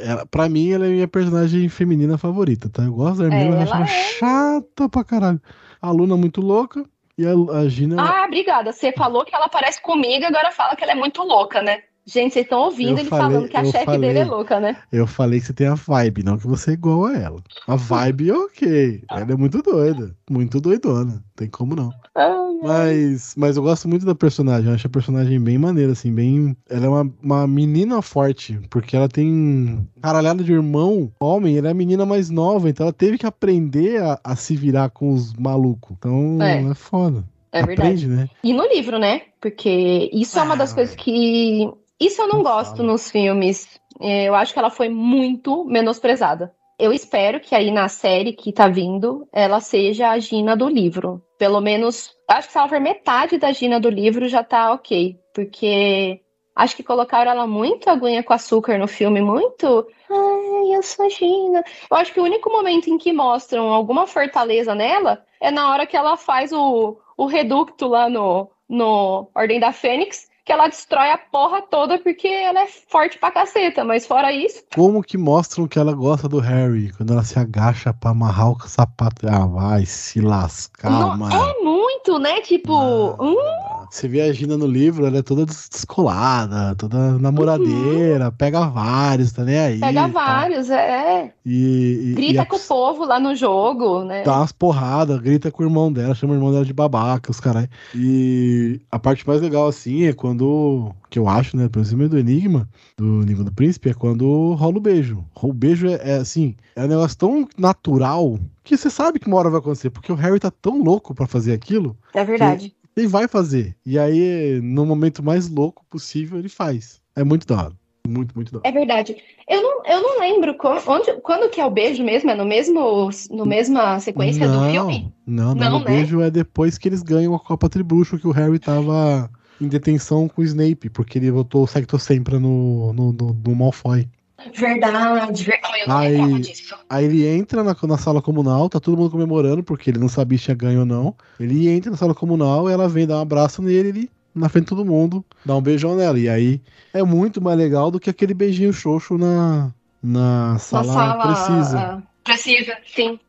[0.03, 2.83] Ela, pra mim, ela é minha personagem feminina favorita, tá?
[2.83, 5.41] Eu gosto da Hermione, É, ela acho ela chata pra caralho.
[5.81, 6.83] A Luna é muito louca
[7.17, 7.95] e a, a Gina.
[8.01, 8.71] Ah, obrigada.
[8.71, 11.79] Você falou que ela parece comigo, agora fala que ela é muito louca, né?
[12.07, 13.99] Gente, vocês estão ouvindo Eu ele falei- falando que a chefe falei.
[14.01, 14.77] dele é louca, né?
[14.91, 17.41] Eu falei que você tem a vibe, não que você é igual a ela.
[17.67, 19.03] A vibe, ok.
[19.09, 20.15] Ela é muito doida.
[20.29, 21.23] Muito doidona.
[21.35, 21.89] Tem como não.
[22.15, 24.69] Ai, Mas, mas eu gosto muito da personagem.
[24.69, 26.55] Eu acho a personagem bem maneira, assim, bem.
[26.69, 31.71] Ela é uma, uma menina forte, porque ela tem caralhada de irmão, homem, ela é
[31.71, 35.33] a menina mais nova, então ela teve que aprender a, a se virar com os
[35.33, 35.95] malucos.
[35.97, 36.61] Então É.
[36.61, 37.23] é, foda.
[37.51, 37.81] É verdade.
[37.89, 38.29] Aprende, né?
[38.43, 39.21] E no livro, né?
[39.41, 41.67] Porque isso é uma das Ah, coisas que.
[41.99, 43.79] Isso eu não gosto nos filmes.
[44.01, 46.53] É, Eu acho que ela foi muito menosprezada.
[46.77, 51.23] Eu espero que aí na série que tá vindo, ela seja a Gina do livro.
[51.37, 55.17] Pelo menos, acho que se ela for metade da Gina do livro, já tá ok.
[55.33, 56.19] Porque
[56.53, 59.87] acho que colocaram ela muito aguinha com açúcar no filme, muito.
[60.09, 61.63] Ai, eu sou a Gina.
[61.89, 65.87] Eu acho que o único momento em que mostram alguma fortaleza nela é na hora
[65.87, 71.09] que ela faz o, o reducto lá no, no Ordem da Fênix, que ela destrói
[71.09, 73.83] a porra toda porque ela é forte pra caceta.
[73.83, 76.91] Mas fora isso, Como que mostram que ela gosta do Harry?
[76.93, 79.27] Quando ela se agacha pra amarrar o sapato.
[79.27, 81.35] Ah, vai se lascar, Não, mano.
[81.35, 82.41] é muito, né?
[82.41, 83.17] Tipo, Ah.
[83.23, 88.67] hum, Você vê a Gina no livro, ela é toda des- descolada, toda namoradeira, pega
[88.67, 89.79] vários, tá nem aí.
[89.79, 90.07] pega tá?
[90.07, 91.33] vários, é.
[91.45, 94.23] E, e- Grita e a- com o povo lá no jogo, né?
[94.23, 97.39] dá umas porradas, grita com o irmão dela, chama o irmão dela de babaca, os
[97.39, 97.67] caras.
[97.93, 100.91] E a parte mais legal, assim, é quando.
[101.09, 101.69] Que eu acho, né?
[101.69, 102.67] Por exemplo, do Enigma,
[102.97, 105.23] do Enigma do Príncipe, é quando rola o beijo.
[105.41, 109.37] O beijo é, é, assim, é um negócio tão natural que você sabe que uma
[109.37, 112.75] hora vai acontecer, porque o Harry tá tão louco pra fazer aquilo, É verdade.
[112.95, 113.75] Ele vai fazer.
[113.85, 117.01] E aí, no momento mais louco possível, ele faz.
[117.15, 117.73] É muito da hora.
[118.07, 118.67] Muito, muito da hora.
[118.67, 119.15] É verdade.
[119.49, 122.29] Eu não, eu não lembro co- onde, quando que é o beijo mesmo.
[122.29, 125.13] É no mesmo, no mesma sequência do filme?
[125.25, 125.85] Não, não, Não, o né?
[125.85, 129.29] beijo é depois que eles ganham a Copa Tribucho, que o Harry tava
[129.59, 134.07] em detenção com o Snape, porque ele votou o Sectosempra no, no, no, no Malfoy.
[134.53, 135.79] Verdade, verdade.
[135.81, 136.75] Eu não Aí- disso.
[136.89, 140.37] Aí ele entra na, na sala comunal, tá todo mundo comemorando, porque ele não sabia
[140.37, 141.15] se tinha ganho ou não.
[141.39, 144.69] Ele entra na sala comunal, ela vem dar um abraço nele, ele, na frente de
[144.69, 146.19] todo mundo, dá um beijão nela.
[146.19, 146.61] E aí
[146.93, 149.71] é muito mais legal do que aquele beijinho xoxo na,
[150.01, 151.79] na Na sala, sala precisa.
[151.79, 153.19] ah, precisa, sim.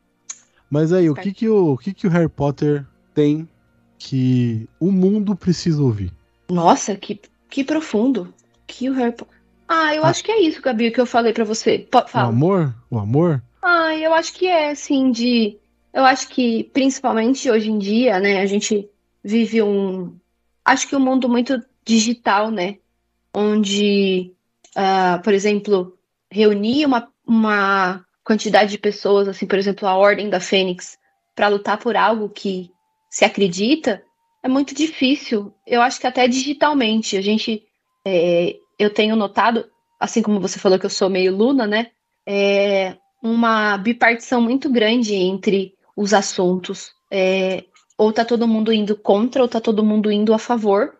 [0.70, 3.48] Mas aí, o que que o, o que que o Harry Potter tem
[3.98, 6.12] que o mundo precisa ouvir?
[6.50, 8.32] Nossa, que, que profundo.
[8.66, 9.28] Que o Harry Po-
[9.68, 10.08] Ah, eu Ah.
[10.08, 11.78] acho que é isso, Gabi, que eu falei pra você.
[11.78, 12.28] Po- O Fala.
[12.28, 12.74] amor?
[12.90, 13.42] O amor?
[13.62, 15.58] Ah, eu acho que é, assim, de.
[15.92, 18.88] Eu acho que, principalmente hoje em dia, né, a gente
[19.24, 20.14] vive um.
[20.64, 22.76] Acho que um mundo muito digital, né?
[23.34, 24.32] Onde,
[24.74, 25.96] ah, por exemplo,
[26.30, 30.98] reunir uma, uma quantidade de pessoas, assim, por exemplo, a Ordem da Fênix,
[31.34, 32.70] para lutar por algo que
[33.10, 34.02] se acredita,
[34.42, 35.52] é muito difícil.
[35.66, 37.16] Eu acho que até digitalmente.
[37.16, 37.62] A gente.
[38.04, 39.64] é, eu tenho notado,
[39.98, 41.88] assim como você falou que eu sou meio Luna, né?
[42.26, 46.90] É, uma bipartição muito grande entre os assuntos.
[47.10, 47.64] É,
[47.96, 50.94] ou tá todo mundo indo contra, ou tá todo mundo indo a favor.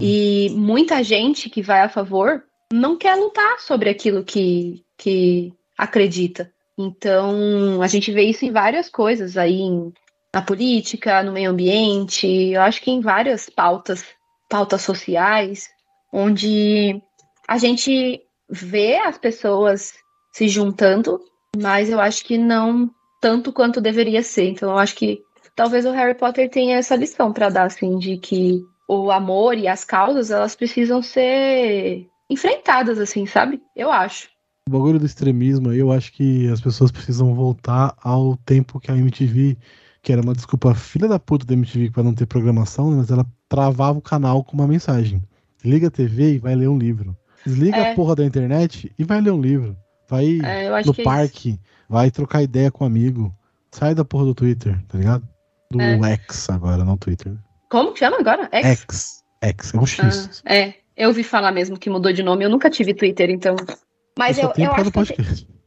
[0.00, 6.52] E muita gente que vai a favor não quer lutar sobre aquilo que, que acredita.
[6.78, 9.92] Então, a gente vê isso em várias coisas aí, em-
[10.32, 14.04] na política, no meio ambiente, eu acho que em várias pautas,
[14.48, 15.68] pautas sociais,
[16.12, 17.02] onde
[17.48, 18.20] a gente
[18.50, 19.94] vê as pessoas
[20.32, 21.18] se juntando,
[21.56, 22.90] mas eu acho que não
[23.20, 24.50] tanto quanto deveria ser.
[24.50, 25.20] Então, eu acho que
[25.56, 29.66] talvez o Harry Potter tenha essa lição para dar, assim, de que o amor e
[29.66, 33.60] as causas, elas precisam ser enfrentadas, assim, sabe?
[33.74, 34.28] Eu acho.
[34.68, 38.90] O bagulho do extremismo aí, eu acho que as pessoas precisam voltar ao tempo que
[38.90, 39.56] a MTV,
[40.02, 43.10] que era uma desculpa filha da puta da MTV pra não ter programação, né, mas
[43.10, 45.22] ela travava o canal com uma mensagem.
[45.64, 47.16] Liga a TV e vai ler um livro.
[47.48, 47.92] Desliga É.
[47.92, 49.76] a porra da internet e vai ler um livro.
[50.08, 51.02] Vai É, no é isso.
[51.02, 53.34] parque, vai trocar ideia com um amigo.
[53.72, 55.26] Sai da porra do Twitter, tá ligado?
[55.70, 56.12] Do É.
[56.14, 57.34] X agora, não Twitter.
[57.70, 58.48] Como que chama agora?
[58.52, 58.80] X?
[58.80, 59.24] X.
[59.42, 60.42] X, é um X.
[60.46, 62.44] Ah, é, eu ouvi falar mesmo que mudou de nome.
[62.44, 63.54] Eu nunca tive Twitter, então.
[64.18, 65.22] Mas eu eu, eu acho que.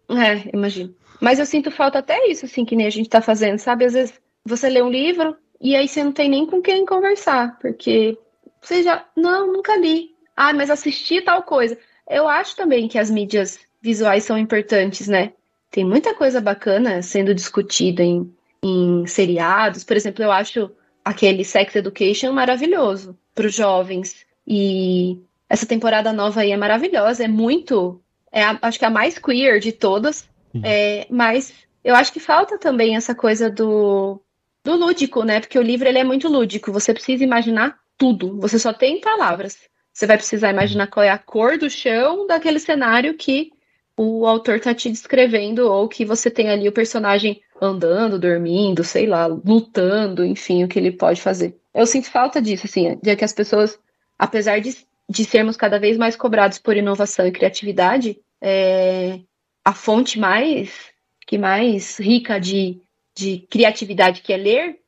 [0.09, 0.93] É, imagino.
[1.21, 3.85] Mas eu sinto falta até isso, assim, que nem a gente tá fazendo, sabe?
[3.85, 4.13] Às vezes
[4.45, 8.17] você lê um livro e aí você não tem nem com quem conversar, porque
[8.61, 9.05] você já.
[9.15, 10.09] Não, nunca li.
[10.43, 11.77] Ah, mas assisti tal coisa.
[12.09, 15.33] Eu acho também que as mídias visuais são importantes, né?
[15.69, 18.33] Tem muita coisa bacana sendo discutida em,
[18.63, 19.83] em seriados.
[19.83, 20.71] Por exemplo, eu acho
[21.05, 24.25] aquele Sex Education maravilhoso para os jovens.
[24.47, 28.01] E essa temporada nova aí é maravilhosa, é muito.
[28.31, 30.27] É a- acho que a mais queer de todas.
[30.63, 34.19] É, mas eu acho que falta também essa coisa do,
[34.63, 35.39] do lúdico, né?
[35.39, 36.71] Porque o livro ele é muito lúdico.
[36.71, 38.39] Você precisa imaginar tudo.
[38.39, 39.69] Você só tem palavras.
[39.93, 43.51] Você vai precisar imaginar qual é a cor do chão daquele cenário que
[43.97, 49.05] o autor tá te descrevendo, ou que você tem ali o personagem andando, dormindo, sei
[49.05, 51.55] lá, lutando, enfim, o que ele pode fazer.
[51.73, 53.79] Eu sinto falta disso, assim, de que as pessoas,
[54.17, 54.75] apesar de,
[55.07, 59.19] de sermos cada vez mais cobrados por inovação e criatividade, é,
[59.63, 60.89] a fonte mais
[61.27, 62.81] que mais rica de,
[63.15, 64.80] de criatividade que é ler,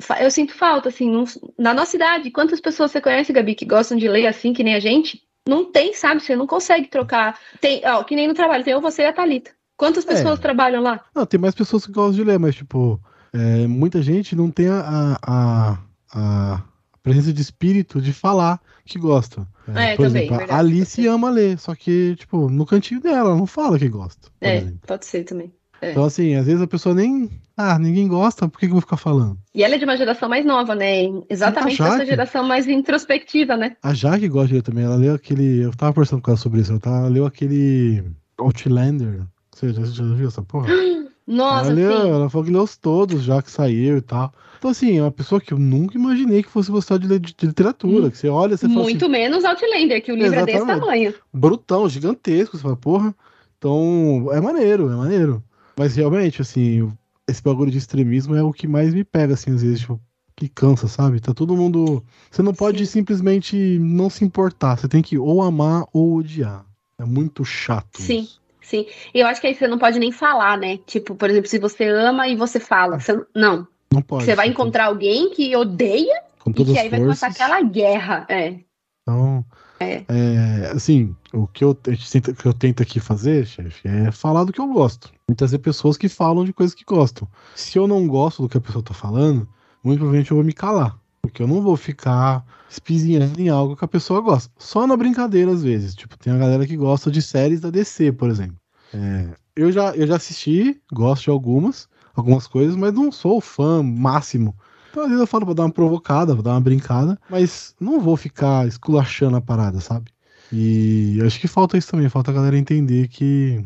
[0.00, 1.24] fa- eu sinto falta, assim, não-
[1.58, 4.74] na nossa idade, quantas pessoas você conhece, Gabi, que gostam de ler assim, que nem
[4.74, 5.22] a gente?
[5.48, 6.20] Não tem, sabe?
[6.20, 7.38] Você não consegue trocar.
[7.60, 9.50] Tem, ó, que nem no trabalho, tem eu, você e a Thalita.
[9.76, 10.42] Quantas pessoas É.
[10.42, 11.00] trabalham lá?
[11.14, 13.00] Não, tem mais pessoas que gostam de ler, mas, tipo,
[13.32, 15.78] é, muita gente não tem a, a,
[16.12, 16.62] a
[17.02, 19.48] presença de espírito de falar que gosta.
[19.68, 23.30] É, por também, exemplo, verdade, a Alice ama ler, só que, tipo, no cantinho dela,
[23.30, 24.28] ela não fala que gosta.
[24.40, 24.80] É, exemplo.
[24.86, 25.50] pode ser também.
[25.82, 25.90] É.
[25.92, 27.30] Então, assim, às vezes a pessoa nem.
[27.56, 29.36] Ah, ninguém gosta, por que, que eu vou ficar falando?
[29.54, 31.02] E ela é de uma geração mais nova, né?
[31.28, 32.10] Exatamente A dessa Jaque.
[32.10, 33.76] geração mais introspectiva, né?
[33.82, 35.62] A Jaque gosta de ler também, ela leu aquele.
[35.64, 38.02] Eu tava conversando com ela sobre isso, ela, tava, ela leu aquele.
[38.38, 39.22] Outlander.
[39.54, 40.68] Você já, já viu essa porra?
[41.26, 44.32] Nossa, ela, leu, ela falou que leu os todos já que saiu e tal.
[44.58, 47.34] Então, assim, é uma pessoa que eu nunca imaginei que fosse gostar de, ler- de
[47.46, 48.10] literatura.
[48.10, 50.80] Que você olha, você fala Muito assim, menos Outlander, que o livro é desse Exatamente.
[50.80, 51.14] tamanho.
[51.32, 52.56] brutão, gigantesco.
[52.56, 53.14] Você fala, porra.
[53.58, 55.42] Então, é maneiro, é maneiro.
[55.80, 56.92] Mas realmente, assim,
[57.26, 59.98] esse bagulho de extremismo é o que mais me pega, assim, às vezes, tipo,
[60.36, 61.20] que cansa, sabe?
[61.20, 62.04] Tá todo mundo.
[62.30, 62.98] Você não pode Sim.
[62.98, 64.76] simplesmente não se importar.
[64.76, 66.66] Você tem que ou amar ou odiar.
[66.98, 67.98] É muito chato.
[67.98, 68.20] Sim.
[68.24, 68.40] isso.
[68.60, 70.76] Sim, e eu acho que aí você não pode nem falar, né?
[70.86, 73.66] Tipo, por exemplo, se você ama e você fala, você- não.
[73.90, 74.26] Não pode.
[74.26, 78.26] Você vai encontrar alguém que odeia e que aí vai começar aquela guerra.
[78.28, 78.60] É.
[79.00, 79.42] Então,
[79.80, 80.04] É.
[80.08, 84.52] É, assim, o que eu, tenta- que eu tento aqui fazer, chefe, é falar do
[84.52, 85.10] que eu gosto.
[85.30, 87.26] E trazer pessoas que falam de coisas que gostam.
[87.54, 89.48] Se eu não gosto do que a pessoa tá falando,
[89.82, 90.98] muito provavelmente eu vou me calar.
[91.22, 94.52] Porque eu não vou ficar espizinhando em algo que a pessoa gosta.
[94.58, 95.94] Só na brincadeira, às vezes.
[95.94, 98.56] Tipo, tem a galera que gosta de séries da DC, por exemplo.
[98.92, 103.82] É, eu, já, eu já assisti, gosto de algumas, algumas coisas, mas não sou fã
[103.82, 104.54] máximo.
[104.90, 108.00] Então, às vezes eu falo pra dar uma provocada, pra dar uma brincada, mas não
[108.00, 110.10] vou ficar esculachando a parada, sabe?
[110.52, 113.64] E acho que falta isso também, falta a galera entender que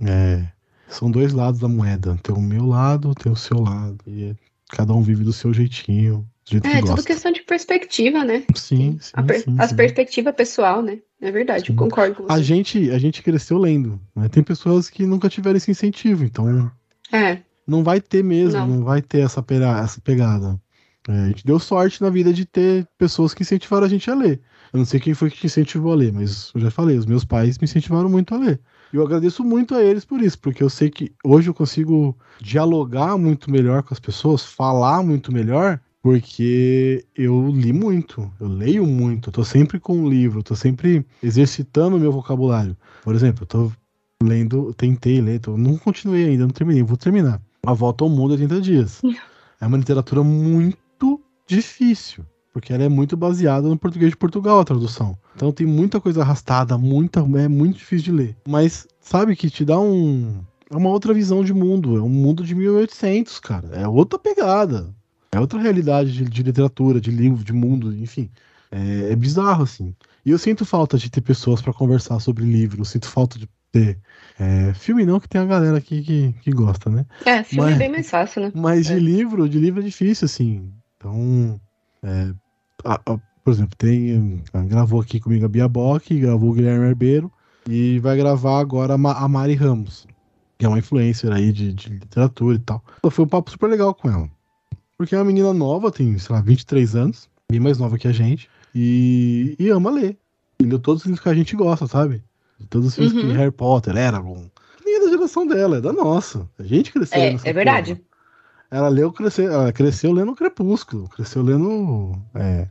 [0.00, 0.46] é,
[0.88, 2.18] são dois lados da moeda.
[2.22, 3.96] Tem o meu lado, tem o seu lado.
[4.06, 4.34] E
[4.68, 7.06] cada um vive do seu jeitinho, do jeito É, que tudo gosta.
[7.06, 8.44] questão de perspectiva, né?
[8.54, 9.76] Sim, sim, A per- sim, as sim.
[9.76, 10.98] perspectivas pessoal, né?
[11.22, 12.42] É verdade, concordo com A você.
[12.44, 14.28] gente, a gente cresceu lendo, né?
[14.28, 16.70] Tem pessoas que nunca tiveram esse incentivo, então
[17.10, 18.66] É, não vai ter mesmo, Não.
[18.66, 20.60] não, vai ter essa, pera- essa pegada.
[21.08, 24.14] É, a gente deu sorte na vida de ter pessoas que incentivaram a gente a
[24.14, 24.40] ler.
[24.72, 27.06] Eu não sei quem foi que te incentivou a ler, mas eu já falei, os
[27.06, 28.60] meus pais me incentivaram muito a ler.
[28.92, 32.16] E eu agradeço muito a eles por isso, porque eu sei que hoje eu consigo
[32.40, 38.86] dialogar muito melhor com as pessoas, falar muito melhor, porque eu li muito, eu leio
[38.86, 42.76] muito, eu tô sempre com um livro, eu tô sempre exercitando o meu vocabulário.
[43.04, 43.72] Por exemplo, eu tô
[44.22, 47.40] lendo, tentei ler, tô- não continuei ainda, não terminei, vou terminar.
[47.66, 49.00] A Volta ao Mundo em 80 Dias.
[49.58, 50.76] É uma literatura muito
[51.46, 55.16] difícil, porque ela é muito baseada no português de Portugal, a tradução.
[55.34, 58.36] Então tem muita coisa arrastada, muita, é muito difícil de ler.
[58.48, 60.40] Mas sabe que te dá um
[60.70, 63.68] é uma outra visão de mundo, é um mundo de 1800, cara.
[63.68, 64.92] É outra pegada.
[65.30, 68.28] É outra realidade de, de literatura, de livro, de mundo, enfim.
[68.70, 69.94] É, é bizarro, assim.
[70.24, 73.48] E eu sinto falta de ter pessoas pra conversar sobre livro, eu sinto falta de
[73.70, 73.98] ter.
[74.40, 77.06] é, filme não, que tem a galera aqui que, que gosta, né?
[77.24, 78.52] é filme Mas- é bem mais fácil, né?
[78.54, 78.98] Mas de É.
[78.98, 80.68] livro, de livro é difícil, assim.
[80.96, 81.60] Então,
[82.02, 82.32] é,
[82.84, 84.42] a- a- por exemplo, tem.
[84.52, 87.30] ah, Gravou aqui comigo a Bia Bock, gravou o Guilherme Herbeiro
[87.68, 90.06] e vai gravar agora a, Ma- a Mari Ramos,
[90.58, 92.82] que é uma influencer aí de, de literatura e tal.
[92.98, 94.28] Então, Foi um papo super legal com ela.
[94.98, 98.12] Porque é uma menina nova, tem, sei lá, 23 anos, bem mais nova que a
[98.12, 100.16] gente, e, e ama ler.
[100.58, 102.22] E leu todos os livros que a gente gosta, sabe?
[102.70, 103.28] Todos os livros Uhum.
[103.30, 104.46] que Harry Potter, Eragon.
[104.84, 106.48] Nem é da geração dela, é da nossa.
[106.58, 107.94] A gente cresceu É, é verdade.
[107.96, 108.05] porra.
[108.70, 112.12] Ela leu, cresceu, ela cresceu lendo Crepúsculo, cresceu lendo.
[112.34, 112.66] é,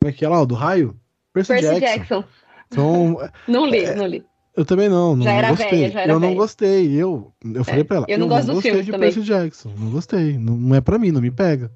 [0.00, 0.44] como é que é lá?
[0.44, 0.96] Do raio?
[1.32, 1.86] Percy, Percy Jackson.
[2.20, 2.24] Jackson.
[2.70, 3.16] Então,
[3.48, 4.24] Não li, não li.
[4.56, 5.70] eu também não, não Já era gostei.
[5.70, 6.40] velha, já era eu não velha.
[6.40, 6.92] gostei.
[6.94, 9.12] Eu, eu falei pra ela, eu não gosto dos gostei filmes de também.
[9.12, 10.38] Percy Jackson, não gostei.
[10.38, 11.70] Não, não é pra mim, não me pega.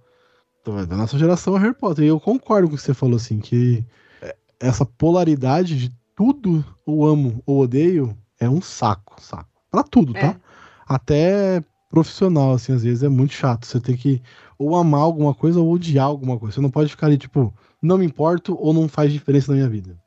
[0.61, 2.05] Então, é da nossa geração é Harry Potter.
[2.05, 3.85] E eu concordo com o que você falou, assim, que
[4.23, 9.49] é, essa polaridade de tudo ou amo ou odeio é um saco, saco.
[9.71, 10.21] Pra tudo, É.
[10.21, 10.37] tá?
[10.87, 11.63] Até
[11.95, 13.67] profissional, assim, às vezes é muito chato.
[13.67, 14.23] Você tem que
[14.59, 16.55] ou amar alguma coisa ou odiar alguma coisa.
[16.55, 19.69] Você não pode ficar ali, tipo, não me importo ou não faz diferença na minha
[19.69, 19.99] vida.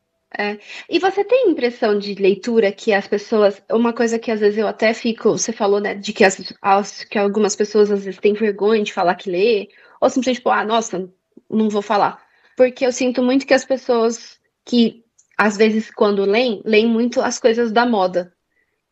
[0.90, 3.62] E você tem impressão de leitura que as pessoas.
[3.72, 5.32] Uma coisa que às vezes eu até fico.
[5.32, 5.96] Você falou, né?
[5.96, 9.70] De que, as, as- que algumas pessoas às vezes têm vergonha de falar que lê.
[10.02, 11.10] Ou simplesmente, tipo, ah, nossa,
[11.50, 12.22] não vou falar.
[12.56, 15.04] Porque eu sinto muito que as pessoas que,
[15.38, 18.34] às vezes, quando leem, leem muito as coisas da moda.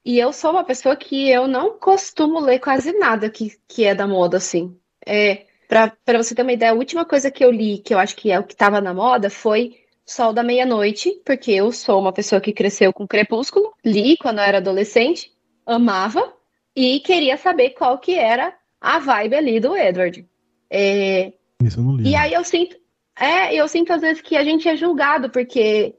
[0.06, 3.96] E eu sou uma pessoa que eu não costumo ler quase nada que, que é
[3.96, 4.78] da moda, assim.
[5.06, 8.16] É, pra você ter uma ideia, a última coisa que eu li, que eu acho
[8.16, 9.76] que é o que tava na moda, foi
[10.06, 14.44] Sol da Meia-Noite, porque eu sou uma pessoa que cresceu com Crepúsculo, li quando eu
[14.44, 15.32] era adolescente,
[15.66, 16.32] amava
[16.76, 20.24] e queria saber qual que era a vibe ali do Edward.
[20.70, 21.34] É,
[21.64, 22.12] Isso eu não li.
[22.12, 22.76] e aí eu sinto,
[23.20, 25.96] é, eu sinto às vezes que a gente é julgado, porque,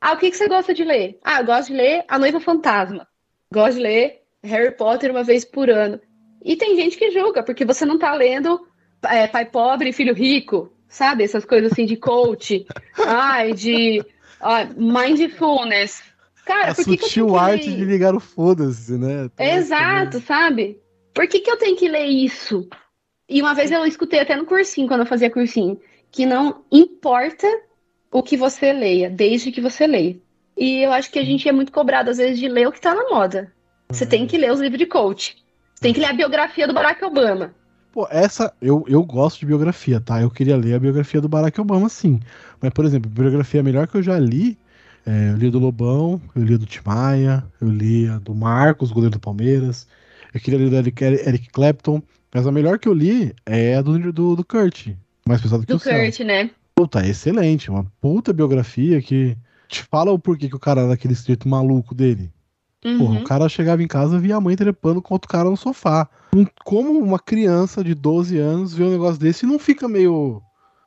[0.00, 1.18] ah, o que que você gosta de ler?
[1.24, 3.09] Ah, eu gosto de ler A Noiva Fantasma.
[3.52, 6.00] Gosto de ler Harry Potter uma vez por ano.
[6.42, 8.60] E tem gente que julga, porque você não tá lendo
[9.02, 11.24] é, Pai Pobre e Filho Rico, sabe?
[11.24, 12.66] Essas coisas assim de coach,
[13.06, 14.04] ai, de
[14.76, 16.02] mindfulness.
[16.46, 19.28] Cara, a por que, que eu sutil que arte ler de ligar o foda-se, né?
[19.38, 20.80] Exato, sabe?
[21.12, 22.68] Por que, que eu tenho que ler isso?
[23.28, 25.78] E uma vez eu escutei até no cursinho, quando eu fazia cursinho,
[26.10, 27.46] que não importa
[28.10, 30.16] o que você leia, desde que você leia.
[30.60, 32.82] E eu acho que a gente é muito cobrado, às vezes, de ler o que
[32.82, 33.50] tá na moda.
[33.88, 35.34] Você tem que ler os livros de coach.
[35.74, 37.54] Você tem que ler a biografia do Barack Obama.
[37.90, 40.20] Pô, essa, eu, eu gosto de biografia, tá?
[40.20, 42.20] Eu queria ler a biografia do Barack Obama, sim.
[42.60, 44.58] Mas, por exemplo, a biografia melhor que eu já li,
[45.06, 48.34] é, eu li a do Lobão, eu li a do Timaya, eu li a do
[48.34, 49.88] Marcos, goleiro do Palmeiras,
[50.34, 52.02] eu queria ler do Eric, Eric Clapton,
[52.34, 54.88] mas a melhor que eu li é a do, do, do Kurt,
[55.26, 56.04] mais pesado que Do o céu.
[56.04, 56.50] Kurt, né?
[56.74, 59.36] Puta, é excelente, uma puta biografia que
[59.70, 62.30] te fala o porquê que o cara era daquele jeito maluco dele.
[62.82, 63.20] Porra, Uhum.
[63.20, 66.08] o cara chegava em casa e via a mãe trepando com outro cara no sofá.
[66.64, 70.40] Como uma criança de 12 anos vê um negócio desse e não fica meio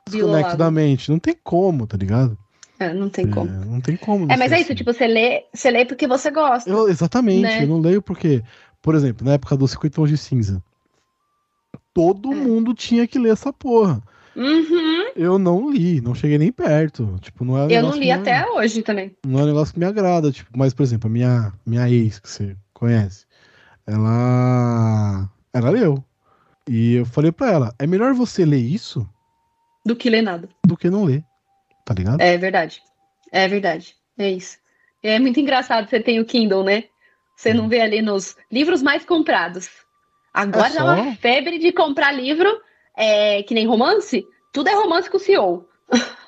[0.08, 1.10] desconecto da mente?
[1.10, 2.36] Não tem como, tá ligado?
[2.80, 3.48] É, não tem como.
[3.48, 4.24] É, não tem como.
[4.30, 4.74] É, mas é isso, assim.
[4.74, 6.68] tipo, você lê, você lê porque você gosta.
[6.68, 7.62] Eu- exatamente, né?
[7.62, 8.42] eu não leio porque,
[8.82, 10.60] por exemplo, na época dos 50 tons de cinza,
[11.92, 12.34] todo É.
[12.34, 14.02] mundo tinha que ler essa porra.
[14.36, 15.10] Uhum.
[15.14, 17.16] Eu não li, não cheguei nem perto.
[17.20, 19.14] Tipo, não é um Eu não li me- até hoje também.
[19.24, 22.18] Não é um negócio que me agrada, tipo, mas, por exemplo, a minha, minha ex,
[22.18, 23.26] que você conhece,
[23.86, 25.28] ela.
[25.52, 26.02] Ela leu.
[26.68, 29.08] E eu falei pra ela: é melhor você ler isso
[29.84, 30.48] Do que ler nada.
[30.66, 31.22] do que não ler.
[31.84, 32.20] Tá ligado?
[32.20, 32.80] É verdade.
[33.30, 33.94] É verdade.
[34.18, 34.56] É isso.
[35.02, 36.84] É muito engraçado você tem o Kindle, né?
[37.36, 39.68] Você não vê ali nos livros mais comprados.
[40.32, 41.12] Agora É é uma só?
[41.20, 42.48] febre de comprar livro
[42.96, 44.24] é, que nem romance.
[44.52, 45.68] Tudo é romance com o CEO.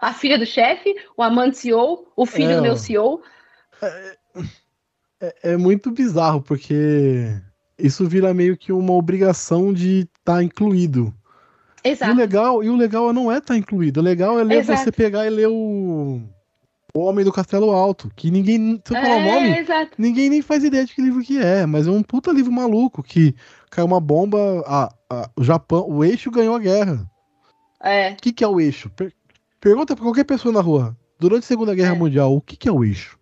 [0.00, 2.76] A filha do chefe, o amante CEO, o filho É, do meu.
[2.76, 3.20] CEO.
[5.20, 7.26] É, é muito bizarro, porque
[7.76, 11.12] isso vira meio que uma obrigação de estar incluído.
[11.84, 12.14] E o Exato.
[12.14, 14.00] legal, e o legal não é estar incluído.
[14.00, 14.82] O legal é ler Exato.
[14.82, 16.20] você pegar e ler o.
[16.98, 18.10] O Homem do Castelo Alto.
[18.16, 18.80] Que ninguém.
[18.86, 19.90] Se eu falar o É, nome, exato.
[19.98, 21.64] ninguém nem faz ideia de que livro que é.
[21.66, 23.34] Mas é um puta livro maluco que
[23.70, 24.38] caiu uma bomba.
[24.66, 27.08] A, a- o Japão, o eixo ganhou a guerra.
[27.82, 28.10] É.
[28.12, 28.90] O que, que é o eixo?
[28.90, 29.12] Per-
[29.60, 30.96] pergunta pra qualquer pessoa na rua.
[31.20, 31.98] Durante a Segunda Guerra É.
[31.98, 33.18] Mundial, o que, que é o eixo?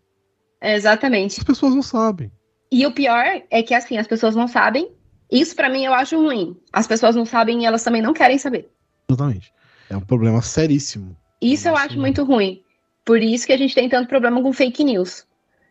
[0.62, 1.38] Exatamente.
[1.38, 2.30] As pessoas não sabem.
[2.70, 4.90] E o pior é que assim, as pessoas não sabem.
[5.30, 6.56] Isso pra mim eu acho ruim.
[6.72, 8.68] As pessoas não sabem e elas também não querem saber.
[9.08, 9.52] Exatamente.
[9.88, 11.16] É um problema seríssimo.
[11.40, 12.62] Isso eu acho muito ruim.
[13.06, 15.24] Por isso que a gente tem tanto problema com fake news.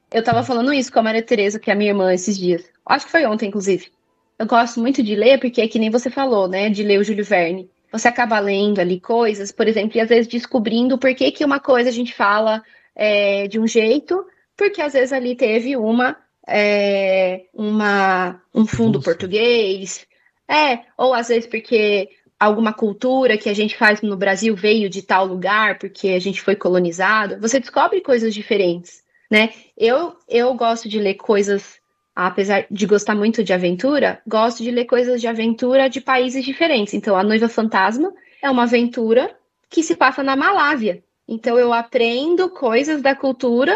[0.09, 2.63] Eu tava falando isso com a Maria Tereza, que é a minha irmã, esses dias.
[2.85, 3.91] Acho que foi ontem, inclusive.
[4.39, 6.69] Eu gosto muito de ler, porque é que nem você falou, né?
[6.69, 7.69] De ler o Júlio Verne.
[7.91, 11.59] Você acaba lendo ali coisas, por exemplo, e às vezes descobrindo por que, que uma
[11.59, 12.63] coisa a gente fala
[12.95, 14.25] é, de um jeito,
[14.55, 16.15] porque às vezes ali teve uma,
[16.47, 19.01] é, uma um fundo Evolução.
[19.01, 20.07] português,
[20.47, 22.09] é, ou às vezes porque
[22.39, 26.41] alguma cultura que a gente faz no Brasil veio de tal lugar porque a gente
[26.41, 29.49] foi colonizado, você descobre coisas diferentes, né?
[29.77, 31.79] Eu, eu gosto de ler coisas,
[32.15, 36.93] apesar de gostar muito de aventura, gosto de ler coisas de aventura de países diferentes.
[36.93, 39.35] Então, A Noiva Fantasma é uma aventura
[39.69, 41.03] que se passa na Malásia.
[41.27, 43.75] Então, eu aprendo coisas da cultura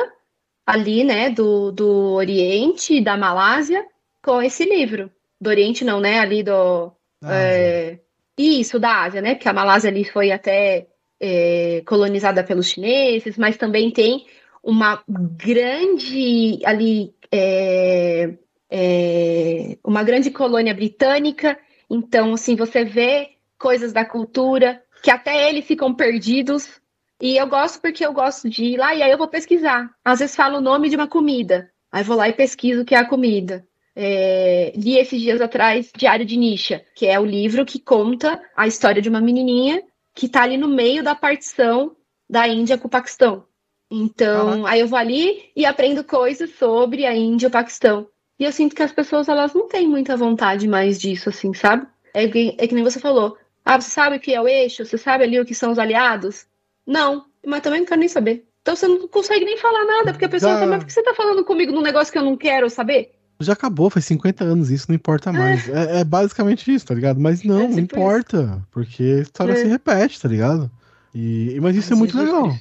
[0.66, 3.84] ali, né, do, do Oriente, e da Malásia,
[4.24, 5.12] com esse livro.
[5.41, 6.91] Do Oriente não, né, ali do...
[7.24, 7.99] Ah, É,
[8.40, 9.36] isso, da Ásia, né?
[9.36, 10.88] Porque a Malásia ali foi até
[11.20, 14.26] é, colonizada pelos chineses, mas também tem
[14.64, 18.38] uma grande ali é,
[18.70, 21.60] é, uma grande colônia britânica.
[21.90, 26.80] Então, assim, você vê coisas da cultura que até eles ficam perdidos.
[27.22, 29.90] E eu gosto porque eu gosto de ir lá e aí eu vou pesquisar.
[30.06, 32.96] Às vezes falo o nome de uma comida, aí vou lá e pesquiso o que
[32.96, 33.68] é a comida.
[34.02, 38.66] É, li esses dias atrás Diário de Nisha, que é o livro que conta a
[38.66, 39.84] história de uma menininha
[40.16, 41.97] que está ali no meio da partição
[42.30, 43.43] da Índia com o Paquistão.
[43.91, 48.08] Então, aí eu vou ali e aprendo coisas sobre a Índia e o Paquistão.
[48.39, 51.86] E eu sinto que as pessoas elas não têm muita vontade mais disso, assim, sabe?
[52.14, 53.38] É que, é que nem você falou.
[53.66, 54.86] Ah, você sabe o que é o eixo?
[54.86, 56.47] Você sabe ali o que são os aliados?
[56.88, 58.45] Não, mas também não quero nem saber.
[58.62, 61.04] Então você não consegue nem falar nada, porque a pessoa fala, mas por que você
[61.04, 63.18] tá falando comigo num negócio que eu não quero saber?
[63.42, 65.68] Já acabou, faz 50 anos, isso não importa mais.
[65.70, 67.20] É, é basicamente isso, tá ligado?
[67.22, 69.56] Mas não, É não tipo importa, porque a história É.
[69.56, 70.70] se repete, tá ligado?
[71.16, 72.58] E, mas isso é Ai, muito Jesus legal.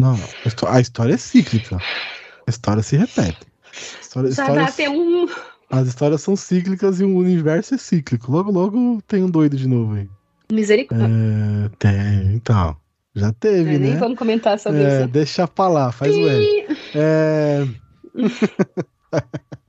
[0.00, 1.76] Não, não, a histó- a história é cíclica.
[1.76, 3.38] A história se repete.
[3.72, 5.26] A História, Já dá histórias- até um.
[5.70, 8.30] As histórias são cíclicas e o universo é cíclico.
[8.32, 10.08] Logo, logo tem um doido de novo aí.
[10.50, 11.06] Misericórdia.
[11.06, 12.76] É, tem, então.
[13.14, 13.96] Já teve, É, nem né?
[13.98, 15.08] vamos comentar sobre É, isso.
[15.08, 16.66] deixa pra lá, faz o L.
[16.94, 17.66] É...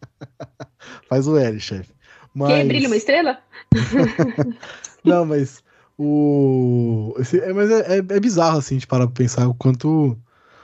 [1.08, 1.91] faz o L, chefe.
[2.34, 2.62] Mas...
[2.62, 3.39] Que brilha uma estrela?
[5.03, 5.64] Não, mas
[5.97, 7.16] o.
[7.20, 10.18] esse- é, mas é, é, é bizarro, assim, de parar pra pensar o quanto.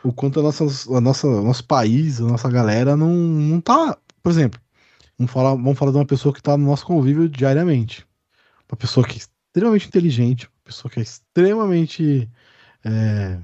[0.04, 0.66] O quanto a nossa,
[0.96, 3.98] a nossa, nosso país, a nossa galera não, não tá.
[4.22, 4.60] Por exemplo,
[5.18, 8.06] vamos falar, vamos falar de uma pessoa que tá no nosso convívio diariamente.
[8.70, 12.30] Uma pessoa que é extremamente inteligente, uma pessoa que é extremamente.
[12.84, 13.38] é,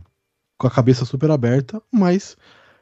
[0.58, 2.36] com a cabeça super aberta, mas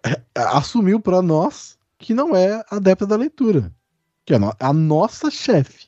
[0.04, 3.72] é, assumiu pra nós que não é adepta da leitura.
[4.28, 5.88] Que é a, no- a nossa chefe.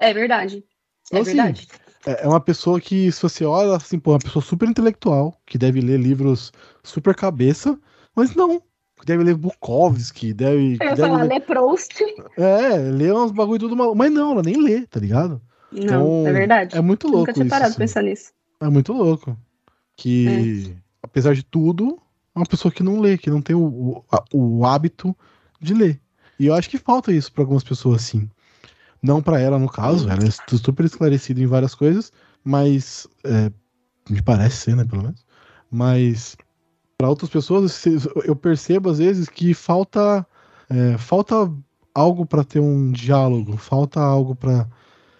[0.00, 0.64] É verdade.
[1.06, 1.68] Então, É assim, verdade.
[2.04, 5.40] É é uma pessoa que, se você olha assim, pô, é uma pessoa super intelectual,
[5.46, 7.78] que deve ler livros super cabeça,
[8.14, 8.60] mas não.
[9.04, 10.72] Deve ler Bukowski, deve.
[10.74, 11.94] Eu deve falar, ler, lê Proust.
[12.36, 13.96] é, lê uns bagulho tudo maluco.
[13.96, 15.40] Mas não, ela nem lê, tá ligado?
[15.70, 16.76] Não, Então, é verdade.
[16.76, 17.50] É muito louco Nunca tinha isso.
[17.50, 17.78] parado de assim.
[17.80, 18.32] pensar nisso.
[18.60, 19.36] É muito louco.
[19.96, 22.00] Que, apesar de tudo,
[22.34, 25.16] é uma pessoa que não lê, que não tem o, o, o hábito
[25.60, 26.00] de ler.
[26.38, 28.28] E eu acho que falta isso pra algumas pessoas, sim.
[29.02, 32.12] Não pra ela, no caso, ela é su- super esclarecida em várias coisas,
[32.44, 33.06] mas.
[33.24, 33.50] é,
[34.08, 35.24] me parece ser, né, pelo menos.
[35.70, 36.36] Mas.
[36.98, 37.84] Para outras pessoas,
[38.24, 40.26] eu percebo às vezes que falta
[40.70, 41.52] é, falta
[41.94, 44.66] algo para ter um diálogo, falta algo para,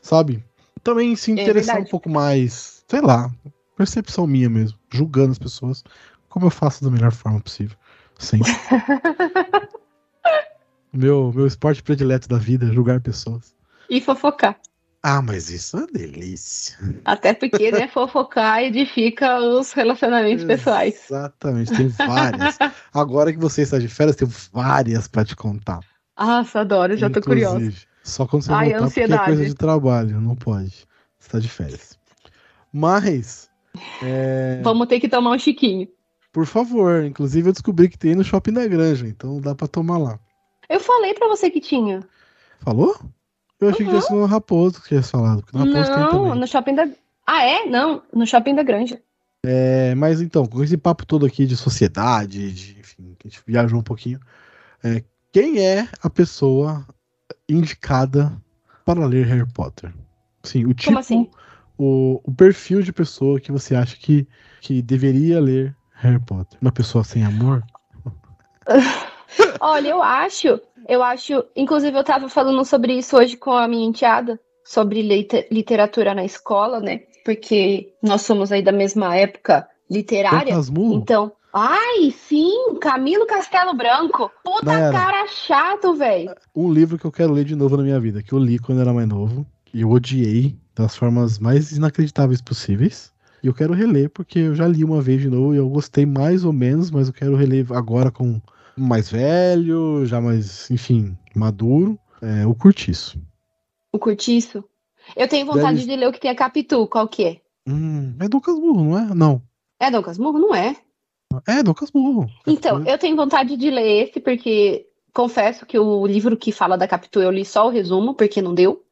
[0.00, 0.42] sabe?
[0.82, 1.90] Também se interessar um verdade.
[1.90, 3.30] pouco mais, sei lá,
[3.76, 5.84] percepção minha mesmo, julgando as pessoas,
[6.30, 7.76] como eu faço da melhor forma possível,
[8.18, 8.50] sempre.
[10.92, 13.54] meu meu esporte predileto da vida, é julgar pessoas.
[13.88, 14.58] E fofocar.
[15.02, 16.76] Ah, mas isso é uma delícia.
[17.04, 21.04] Até porque, né, fofocar edifica os relacionamentos pessoais.
[21.08, 22.58] Exatamente, tem várias.
[22.92, 25.78] Agora que você está de férias, tem várias para te contar.
[26.18, 27.72] Nossa, adoro, já tô curiosa.
[28.02, 29.24] Só quando você Ai, voltar, porque é ansiedade.
[29.26, 30.86] coisa de trabalho, não pode.
[31.18, 31.96] Você tá de férias.
[32.72, 33.48] Mas,
[34.02, 35.86] é, Vamos ter que tomar um chiquinho.
[36.32, 39.98] por favor, inclusive eu descobri que tem no Shopping da Granja, então dá pra tomar
[39.98, 40.18] lá.
[40.68, 42.00] Eu falei pra você que tinha.
[42.60, 42.94] Falou?
[43.60, 43.98] Eu achei que Uhum.
[43.98, 46.40] tinha sido no Raposo que tinha falado, porque no Raposo tem Não, também.
[46.40, 46.88] no shopping da.
[47.26, 47.64] Ah, é?
[47.66, 49.00] Não, no shopping da Granja.
[49.44, 53.42] É, mas então, com esse papo todo aqui de sociedade, de, enfim, que a gente
[53.46, 54.18] viajou um pouquinho,
[54.82, 55.02] é,
[55.32, 56.84] quem é a pessoa
[57.48, 58.32] indicada
[58.84, 59.92] para ler Harry Potter?
[60.42, 61.30] Sim, o tipo, assim?
[61.78, 64.26] o, o perfil de pessoa que você acha que,
[64.60, 66.58] que deveria ler Harry Potter.
[66.60, 67.64] Uma pessoa sem amor?
[69.60, 71.44] Olha, eu acho, eu acho.
[71.54, 75.02] Inclusive, eu tava falando sobre isso hoje com a minha enteada, sobre
[75.50, 77.00] literatura na escola, né?
[77.24, 80.54] Porque nós somos aí da mesma época literária.
[80.92, 81.32] Então.
[81.58, 84.30] Ai, sim, Camilo Castelo Branco.
[84.44, 84.92] Puta Nayara.
[84.92, 86.34] cara chato, velho.
[86.54, 88.82] Um livro que eu quero ler de novo na minha vida, que eu li quando
[88.82, 93.10] era mais novo, e eu odiei das formas mais inacreditáveis possíveis.
[93.42, 96.04] E eu quero reler, porque eu já li uma vez de novo e eu gostei
[96.04, 98.38] mais ou menos, mas eu quero reler agora com
[98.76, 101.98] mais velho, já mais, enfim, maduro.
[102.22, 103.20] É, o Curtiço.
[103.92, 104.64] O curtiço.
[105.16, 107.40] Eu tenho vontade Deve- de ler o que tem a Capitu, qual que é?
[107.66, 109.14] Hum, é Dom Casmurro, não é?
[109.14, 109.42] Não.
[109.80, 110.38] É Dom Casmurro?
[110.38, 110.76] Não é.
[111.48, 112.26] É Dom Casmurro.
[112.46, 116.86] Então, eu tenho vontade de ler esse, porque confesso que o livro que fala da
[116.88, 118.82] Capitu eu li só o resumo, porque não deu.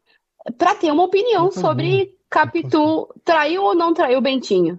[0.58, 4.78] Pra ter uma opinião sobre Capitu traiu ou não traiu o Bentinho.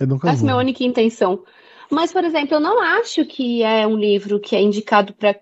[0.00, 0.58] É Dom Essa é a minha Casmurro.
[0.58, 1.44] única intenção.
[1.90, 5.36] Mas, por exemplo, eu não acho que é um livro que é indicado para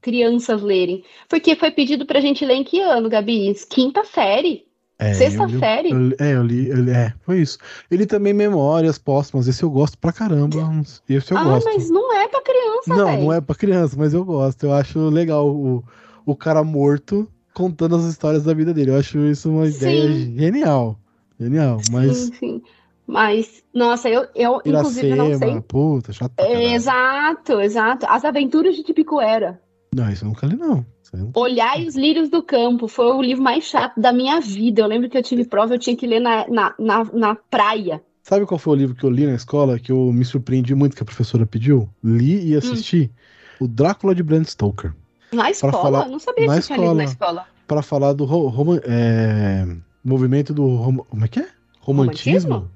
[0.00, 1.04] crianças lerem.
[1.28, 3.54] Porque foi pedido pra gente ler em que ano, Gabi?
[3.68, 4.66] Quinta série.
[4.98, 5.90] É, Sexta li- série?
[5.90, 7.58] eu- é, eu li, eu é, foi isso.
[7.90, 10.58] Ele também Memórias Póstumas, esse eu gosto pra caramba.
[11.08, 11.64] Esse eu ah, gosto.
[11.66, 13.22] mas não é pra criança, Não, velho.
[13.24, 14.62] não é pra criança, mas eu gosto.
[14.64, 15.82] Eu acho legal o,
[16.24, 18.92] o cara morto contando as histórias da vida dele.
[18.92, 20.38] Eu acho isso uma ideia Sim.
[20.38, 20.96] genial.
[21.40, 21.78] Genial.
[21.90, 22.62] Mas Sim, sim.
[23.12, 25.60] Mas, nossa, eu, eu inclusive não sei.
[25.60, 26.32] Puta, chato.
[26.40, 28.06] Exato, exato.
[28.08, 29.60] As Aventuras de Tipicuera.
[29.94, 30.84] Não, isso eu nunca li, não.
[31.12, 34.80] Nunca- Olhai os Lírios do Campo foi o livro mais chato da minha vida.
[34.80, 38.02] Eu lembro que eu tive prova, eu tinha que ler na, na, na, na praia.
[38.22, 40.96] Sabe qual foi o livro que eu li na escola que eu me surpreendi muito
[40.96, 41.86] que a professora pediu?
[42.02, 43.10] Li e assisti.
[43.60, 44.94] O Drácula de Bram Stoker.
[45.32, 45.72] Na escola?
[45.72, 47.44] falar- não sabia que tinha lido na escola.
[47.68, 49.66] Pra falar do ro- roman- é,
[50.02, 50.76] movimento do.
[50.76, 51.48] rom- como é que é?
[51.80, 52.54] Romantismo?
[52.54, 52.68] Rom-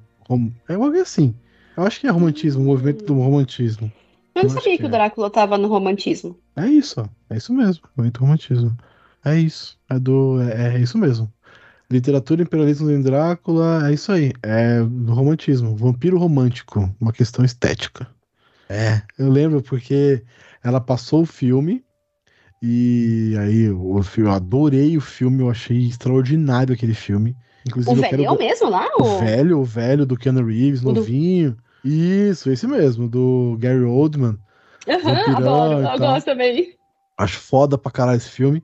[0.68, 1.34] é algo assim.
[1.76, 3.92] Eu acho que é romantismo, o movimento do romantismo.
[4.34, 4.90] Eu não Eu sabia que que, o é.
[4.90, 6.38] Drácula tava no romantismo.
[6.56, 7.06] É isso, ó.
[7.30, 7.84] É isso mesmo.
[7.96, 8.76] Movimento do romantismo.
[9.24, 9.78] É isso.
[9.88, 10.40] É do.
[10.42, 11.32] É, é isso mesmo.
[11.90, 14.32] Literatura, imperialismo em Drácula, é isso aí.
[14.42, 15.76] É do romantismo.
[15.76, 16.92] Vampiro romântico.
[17.00, 18.08] Uma questão estética.
[18.68, 20.24] É, eu lembro porque
[20.62, 21.84] ela passou o filme.
[22.62, 27.36] E aí, o filme, eu adorei o filme, eu achei extraordinário aquele filme.
[27.66, 28.86] Inclusive, O velhão mesmo lá?
[28.98, 29.18] o O...
[29.18, 31.56] velho, o velho do Keanu Reeves, O do- novinho.
[31.84, 34.38] Isso, esse mesmo, do Gary Oldman.
[34.88, 35.36] Aham, Vampirão
[35.78, 36.74] adoro, eu gosto também.
[37.18, 38.62] Acho foda pra caralho esse filme.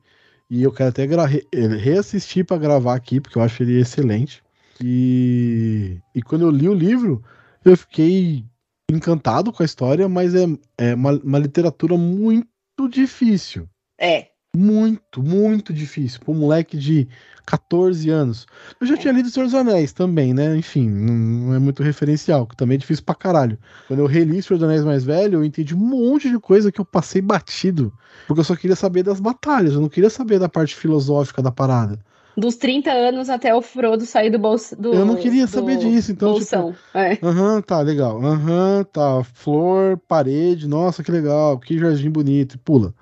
[0.50, 4.42] E eu quero até gra- re- reassistir pra gravar aqui, porque eu acho ele excelente.
[4.82, 7.22] E, e quando eu li o livro,
[7.64, 8.44] eu fiquei
[8.90, 10.44] encantado com a história, mas é,
[10.76, 12.46] é uma, uma literatura muito
[12.90, 13.66] difícil.
[13.98, 14.28] É.
[14.54, 16.20] Muito, muito difícil.
[16.20, 17.08] Pra um moleque de
[17.46, 18.46] 14 anos.
[18.78, 20.54] Eu já tinha lido Senhor dos Anéis também, né?
[20.54, 23.58] Enfim, não, é muito referencial, que também é difícil pra caralho.
[23.88, 26.80] Quando eu reli Senhor dos Anéis mais velho, eu entendi um monte de coisa que
[26.80, 27.92] eu passei batido.
[28.26, 31.50] Porque eu só queria saber das batalhas, eu não queria saber da parte filosófica da
[31.50, 31.98] parada.
[32.36, 34.76] Dos 30 anos até o Frodo sair do bolso.
[34.76, 36.74] Do, eu não queria saber disso, então, tipo, bolsão.
[36.94, 37.18] É.
[37.22, 38.22] Aham, tá, legal.
[38.22, 39.24] Aham, tá.
[39.34, 42.94] Flor, parede, nossa, que legal, que jardim bonito, e pula.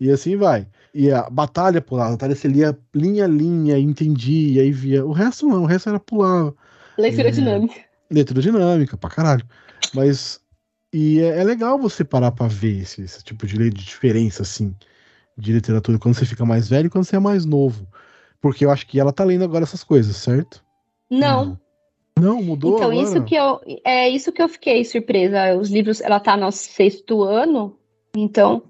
[0.00, 0.66] E assim vai.
[0.98, 5.06] E a batalha pular, a batalha você lia linha a linha, entendia, aí via.
[5.06, 6.52] O resto não, o resto era pular.
[6.98, 7.30] Leitura É.
[7.30, 7.76] dinâmica.
[8.10, 9.46] Leitura dinâmica, pra caralho.
[9.94, 10.40] Mas.
[10.92, 14.42] E é, é legal você parar pra ver esse, esse tipo de, lei de diferença,
[14.42, 14.74] assim,
[15.36, 17.86] de literatura, quando você fica mais velho e quando você é mais novo.
[18.40, 20.64] Porque eu acho que ela tá lendo agora essas coisas, certo?
[21.08, 21.56] Não,
[22.18, 23.04] Não, mudou Então, agora.
[23.04, 23.60] isso que eu.
[23.84, 25.54] É isso que eu fiquei surpresa.
[25.54, 27.78] Os livros, ela tá no sexto ano,
[28.16, 28.64] então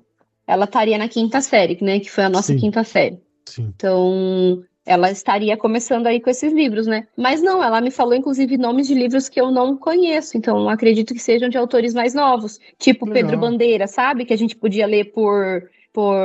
[0.49, 2.01] ela estaria na quinta série, né?
[2.01, 2.59] Que foi a nossa Sim.
[2.59, 3.21] quinta série.
[3.45, 3.71] Sim.
[3.77, 7.07] Então, ela estaria começando aí com esses livros, né?
[7.15, 10.39] Mas não, ela me falou, inclusive, nomes de livros que eu não conheço.
[10.39, 12.59] Então, acredito que sejam de autores mais novos.
[12.79, 13.23] Tipo Legal.
[13.23, 14.25] Pedro Bandeira, sabe?
[14.25, 15.69] Que a gente podia ler por.
[15.93, 16.17] por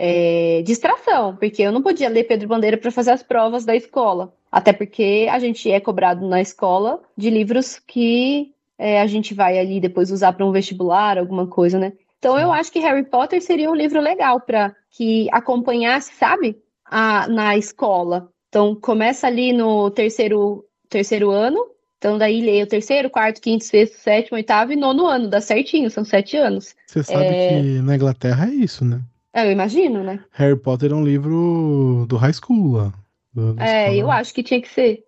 [0.00, 4.32] é, distração, porque eu não podia ler Pedro Bandeira para fazer as provas da escola.
[4.50, 9.58] Até porque a gente é cobrado na escola de livros que é, a gente vai
[9.58, 11.92] ali depois usar para um vestibular, alguma coisa, né?
[12.18, 17.28] Então eu acho que Harry Potter seria um livro legal para que acompanhasse, sabe, a,
[17.28, 18.28] na escola.
[18.48, 21.64] Então começa ali no terceiro, terceiro ano,
[21.98, 25.90] então daí lê o terceiro, quarto, quinto, sexto, sétimo, oitavo e nono ano, dá certinho,
[25.90, 26.74] são sete anos.
[26.86, 27.46] Você sabe É.
[27.48, 29.00] que na Inglaterra é isso, né?
[29.32, 30.24] É, Eu imagino, né?
[30.32, 32.92] Harry Potter é um livro do high school lá.
[33.32, 33.96] do- É, escola.
[33.96, 35.04] eu acho que tinha que ser.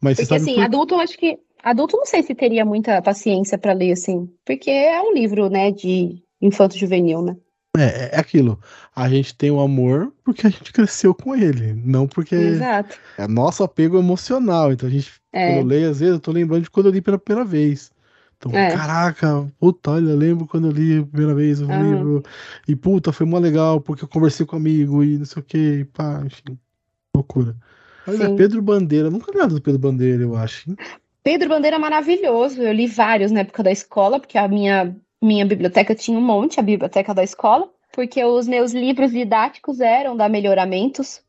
[0.00, 1.38] Mas você Porque sabe assim, por- adulto eu acho que.
[1.62, 4.30] Adulto não sei se teria muita paciência para ler, assim.
[4.44, 7.36] Porque é um livro, né, de infanto juvenil, né?
[7.76, 8.58] É, é aquilo.
[8.94, 12.96] A gente tem o amor porque a gente cresceu com ele, não porque Exato.
[13.18, 14.72] é nosso apego emocional.
[14.72, 15.46] Então a gente, É.
[15.46, 17.90] quando eu leio, às vezes, eu tô lembrando de quando eu li pela primeira vez.
[18.38, 18.70] Então, É.
[18.70, 21.82] caraca, puta, olha, lembro quando eu li a primeira vez o Aham.
[21.82, 22.22] livro.
[22.68, 25.44] E puta, foi mó legal, porque eu conversei com um amigo e não sei o
[25.44, 26.58] que, e pá, enfim.
[27.14, 27.56] Loucura.
[28.06, 28.36] É Sim.
[28.36, 30.70] Pedro Bandeira, nunca nada do Pedro Bandeira, eu acho.
[30.70, 30.76] hein?
[31.22, 32.62] Pedro Bandeira é maravilhoso.
[32.62, 36.60] Eu li vários na época da escola, porque a minha, minha biblioteca tinha um monte,
[36.60, 41.22] a biblioteca da escola, porque os meus livros didáticos eram da Melhoramentos,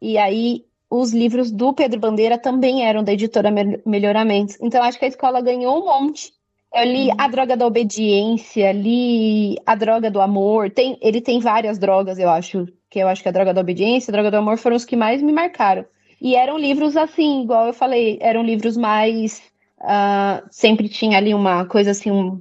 [0.00, 4.56] e aí os livros do Pedro Bandeira também eram da editora Mel- Melhoramentos.
[4.60, 6.32] Então acho que a escola ganhou um monte.
[6.72, 10.70] Eu li A Droga da Obediência, li A Droga do Amor.
[10.70, 14.10] Tem, ele tem várias drogas, eu acho, que eu acho que a Droga da Obediência
[14.10, 15.84] e a Droga do Amor foram os que mais me marcaram.
[16.20, 19.42] E eram livros assim, igual eu falei, eram livros mais.
[19.80, 22.40] ah, sempre tinha ali uma coisa assim, um-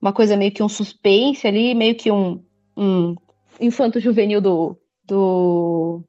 [0.00, 2.42] uma coisa meio que um suspense ali, meio que um,
[2.76, 3.14] um
[3.60, 6.02] infanto juvenil do, do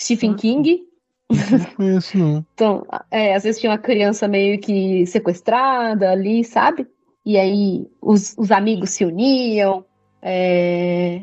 [0.00, 0.82] Stephen King.
[1.30, 2.46] Não conheço, não.
[2.54, 6.86] Então, é, às vezes tinha uma criança meio que sequestrada ali, sabe?
[7.26, 9.84] E aí os, os amigos se uniam.
[10.22, 11.22] é,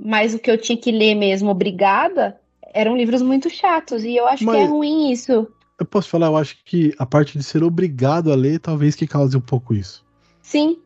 [0.00, 2.40] Mas o que eu tinha que ler mesmo, obrigada,
[2.74, 4.02] eram livros muito chatos.
[4.04, 5.46] E eu acho que é Mas- ruim isso.
[5.78, 9.06] Eu posso falar, eu acho que a parte de ser obrigado a ler, talvez que
[9.06, 10.04] cause um pouco isso.
[10.40, 10.78] Sim,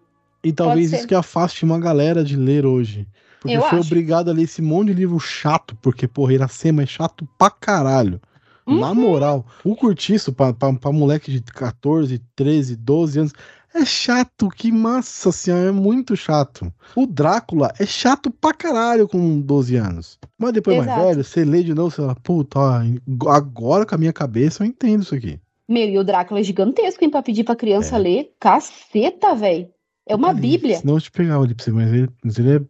[0.48, 3.06] E talvez isso que afaste uma galera de ler hoje.
[3.40, 3.86] Porque Eu foi acho.
[3.88, 8.20] obrigado a ler esse monte de livro chato, porque, porra, Iracema é chato pra caralho.
[8.66, 8.94] Na Uhum.
[8.96, 13.32] moral, o curtiço pra, pra, pra moleque de 14, 13, 12 anos
[13.72, 16.72] é chato, que massa senhora, é muito chato.
[16.96, 20.18] O Drácula é chato pra caralho com 12 anos.
[20.38, 21.06] Mas depois mais Exato.
[21.06, 24.66] velho, você lê de novo, você fala, puta, ó, agora com a minha cabeça eu
[24.68, 25.38] entendo isso aqui.
[25.68, 27.98] meu, e o Drácula é gigantesco, hein, pra pedir pra criança É.
[27.98, 28.32] ler.
[28.40, 29.68] Caceta, velho.
[30.06, 30.78] É uma Ali, bíblia.
[30.78, 32.60] Senão eu te pegava ali pra você, mas ele, mas ele é.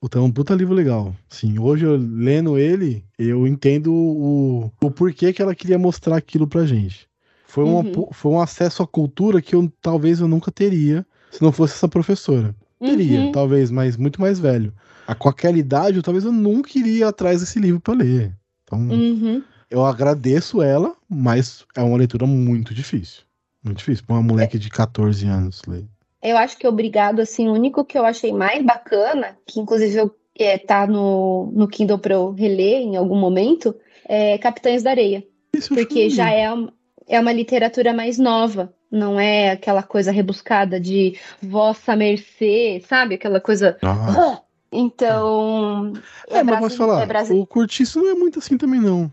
[0.00, 1.14] Puta, é um puta livro legal.
[1.28, 6.46] Sim, hoje eu lendo ele, eu entendo o, o porquê que ela queria mostrar aquilo
[6.46, 7.06] pra gente.
[7.46, 8.06] Foi, uma Uhum.
[8.12, 11.86] foi um acesso à cultura que eu talvez eu nunca teria se não fosse essa
[11.88, 12.54] professora.
[12.82, 13.30] Teria, Uhum.
[13.32, 14.72] talvez, mas muito mais velho.
[15.06, 18.34] A, com aquela idade, eu, talvez eu nunca iria atrás desse livro pra ler.
[18.64, 19.42] Então, Uhum.
[19.70, 23.22] eu agradeço ela, mas é uma leitura muito difícil.
[23.62, 25.84] Muito difícil pra uma moleque de 14 anos ler.
[26.22, 30.14] Eu acho que obrigado, assim, o único que eu achei mais bacana, que inclusive eu,
[30.38, 33.74] é, tá no, no Kindle pra eu reler em algum momento,
[34.06, 35.24] é Capitães da Areia.
[35.54, 36.68] Isso Porque já é, um-
[37.08, 43.14] é uma literatura mais nova, não é aquela coisa rebuscada de vossa mercê, sabe?
[43.14, 43.78] Aquela coisa.
[43.82, 44.40] Ah.
[44.72, 45.92] Então.
[46.28, 49.12] É, mas posso falar, é o Curtiço não é muito assim também, não.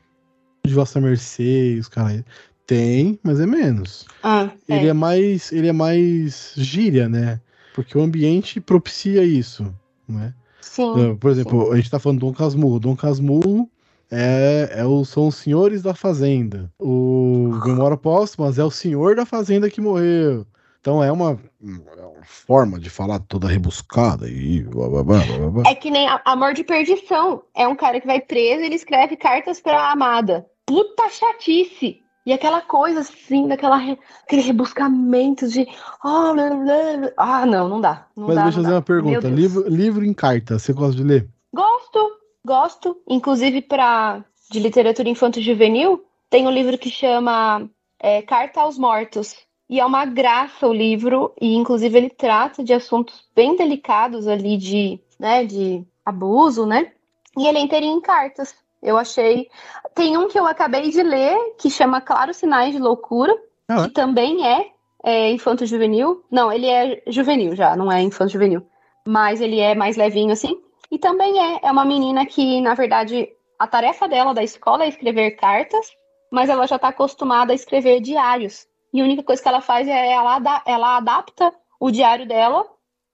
[0.66, 2.24] De Vossa Mercê, os caras.
[2.68, 4.06] Tem, mas é menos.
[4.22, 4.76] Ah, é.
[4.76, 5.52] Ele é mais.
[5.54, 7.40] Ele é mais gíria, né?
[7.74, 9.74] Porque o ambiente propicia isso,
[10.08, 10.34] né?
[10.62, 11.16] Sim.
[11.16, 12.80] Por exemplo, a gente tá falando do Dom Casmurro.
[12.80, 13.70] Dom Casmurro
[14.12, 16.70] é, é o, são os senhores da fazenda.
[16.78, 20.46] O Memória Póstumas é o senhor da fazenda que morreu.
[20.82, 25.50] Então é uma, é uma forma de falar toda rebuscada e blá, blá, blá, blá,
[25.50, 25.64] blá.
[25.68, 27.44] É que nem a- Amor de Perdição.
[27.56, 30.46] É um cara que vai preso e ele escreve cartas pra amada.
[30.66, 32.02] Puta chatice!
[32.28, 35.66] E aquela coisa assim, daquela re- aquele rebuscamento de.
[36.04, 37.12] Ah, blá, blá.
[37.16, 38.06] Ah, não, não dá.
[38.18, 38.76] Não Mas dá, deixa eu fazer dá.
[38.76, 39.30] uma pergunta.
[39.30, 41.30] Livro, livro em carta, você gosta de ler?
[41.56, 42.12] Gosto,
[42.46, 43.02] gosto.
[43.08, 49.34] Inclusive, para de literatura infanto-juvenil, tem um livro que chama é, Carta aos Mortos.
[49.70, 54.58] E é uma graça o livro, e inclusive ele trata de assuntos bem delicados ali
[54.58, 56.92] de, né, de abuso, né?
[57.38, 58.54] E ele é inteirinho em cartas.
[58.82, 59.50] Eu achei.
[59.96, 63.36] Tem um que eu acabei de ler, que chama Claros Sinais de Loucura,
[63.68, 63.84] Ah, é?
[63.88, 64.68] que também é,
[65.04, 66.24] é infanto-juvenil.
[66.32, 68.66] Não, ele é juvenil já, não é infanto-juvenil.
[69.08, 70.62] Mas ele é mais levinho assim.
[70.92, 74.88] E também é, é uma menina que, na verdade, a tarefa dela da escola é
[74.90, 75.88] escrever cartas,
[76.32, 78.68] mas ela já está acostumada a escrever diários.
[78.94, 82.66] E a única coisa que ela faz é ela, ela adapta o diário dela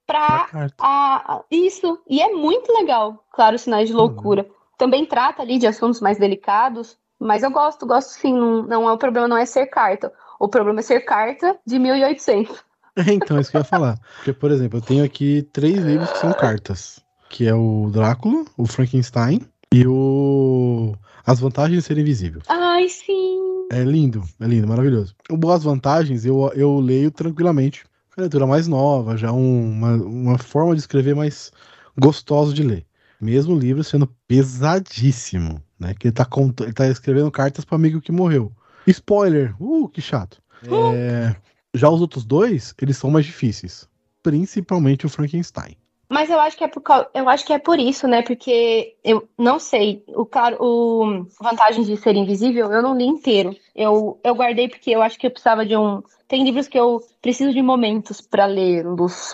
[0.06, 0.46] para
[0.78, 1.98] a, a- isso.
[2.08, 4.46] E é muito legal, claro, sinais de loucura.
[4.78, 8.34] Também trata ali de assuntos mais delicados, mas eu gosto, gosto sim.
[8.34, 10.12] Não, não é o problema, não é ser carta.
[10.38, 12.62] O problema é ser carta de 1800.
[12.96, 13.98] É, então, isso que eu ia falar.
[14.16, 17.00] Porque, por exemplo, eu tenho aqui três livros que são cartas.
[17.28, 19.40] Que é o Drácula, o Frankenstein
[19.72, 20.94] e o...
[21.26, 22.42] As Vantagens de Ser Invisível.
[22.48, 23.66] Ai, sim.
[23.72, 25.16] É lindo, é lindo, maravilhoso.
[25.30, 27.84] O Boas Vantagens eu, eu leio tranquilamente.
[28.16, 31.50] É uma leitura mais nova, já um- uma, uma forma de escrever mais
[31.98, 32.86] gostosa de ler.
[33.20, 35.94] Mesmo o livro sendo pesadíssimo, né?
[35.94, 36.60] Que ele tá, cont...
[36.62, 38.52] ele tá escrevendo cartas para amigo que morreu.
[38.86, 39.54] Spoiler!
[39.60, 40.42] Uh, que chato.
[40.66, 41.34] É,
[41.72, 43.88] Já os outros dois, eles são mais difíceis.
[44.22, 45.76] Principalmente o Frankenstein.
[46.08, 46.82] Mas eu acho que é por
[47.14, 48.22] eu acho que é por isso, né?
[48.22, 53.56] Porque eu não sei, o cara, o vantagem de ser invisível, eu não li inteiro.
[53.74, 56.02] Eu, eu guardei porque eu acho que eu precisava de um.
[56.28, 59.32] Tem livros que eu preciso de momentos para ler-los,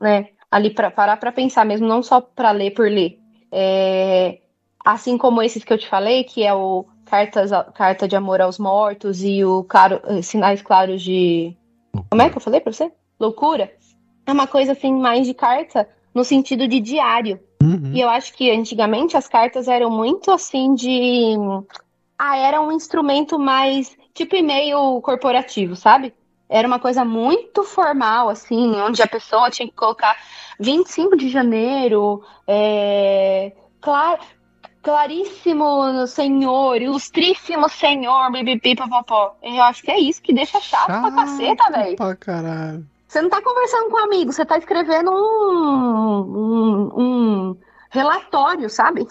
[0.00, 0.28] né?
[0.50, 3.18] Ali para parar para pensar mesmo, não só para ler por ler.
[3.50, 4.40] É,
[4.84, 8.58] assim como esses que eu te falei, que é o Cartas, Carta de Amor aos
[8.58, 11.56] Mortos e o Claro, eh, Sinais Claros de
[12.10, 12.92] como é que eu falei pra você?
[13.18, 13.72] Loucura?
[14.26, 17.40] É uma coisa assim mais de carta no sentido de diário.
[17.62, 17.92] Uhum.
[17.94, 21.34] E eu acho que antigamente as cartas eram muito assim de.
[22.18, 26.12] Ah, era um instrumento mais tipo e-mail corporativo, sabe?
[26.48, 30.16] Era uma coisa muito formal, assim, onde a pessoa tinha que colocar
[30.60, 34.18] 25 de janeiro, é, cla-
[34.82, 39.36] claríssimo senhor, ilustríssimo senhor, bibipi, papapó.
[39.42, 41.96] Eu acho que é isso que deixa chato, pra caceta, Chato velho.
[41.96, 42.86] Pra caralho.
[43.08, 47.00] Você não tá conversando com um amigo, você tá escrevendo um, um,
[47.50, 47.56] um
[47.90, 49.06] relatório, sabe?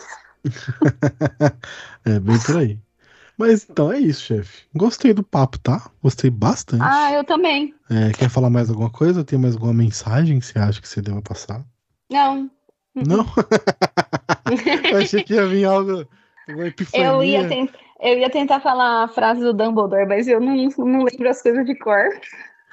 [2.06, 2.80] É bem por aí.
[3.38, 4.64] Mas então é isso, chefe.
[4.74, 5.90] Gostei do papo, tá?
[6.02, 6.84] Gostei bastante.
[6.84, 7.74] Ah, eu também.
[7.90, 9.24] É, quer falar mais alguma coisa?
[9.24, 11.66] Tem mais alguma mensagem que você acha que você deva passar?
[12.10, 12.50] Não.
[12.96, 13.26] Não?
[14.92, 16.08] eu achei que ia vir algo.
[16.48, 17.08] Uma epifania.
[17.08, 21.04] Eu ia, tent- eu ia tentar falar a frase do Dumbledore, mas eu não, não
[21.04, 22.08] lembro as coisas de cor.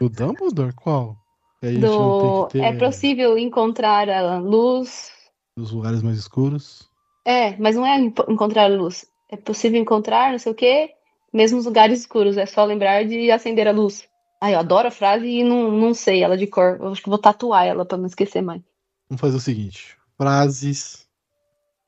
[0.00, 0.74] O Dumbledore?
[0.74, 1.16] Qual?
[1.62, 2.48] Gente Do...
[2.48, 5.10] que É ter possível encontrar a luz.
[5.56, 6.88] os lugares mais escuros.
[7.24, 9.06] É, mas não é encontrar a luz.
[9.32, 10.90] É possível encontrar, não sei o quê,
[11.32, 12.36] mesmo nos lugares escuros.
[12.36, 14.06] É só lembrar de acender a luz.
[14.38, 16.76] Ai, eu adoro a frase e não, não sei ela de cor.
[16.78, 18.60] Eu acho que vou tatuar ela pra não esquecer mais.
[19.08, 21.08] Vamos fazer o seguinte: frases.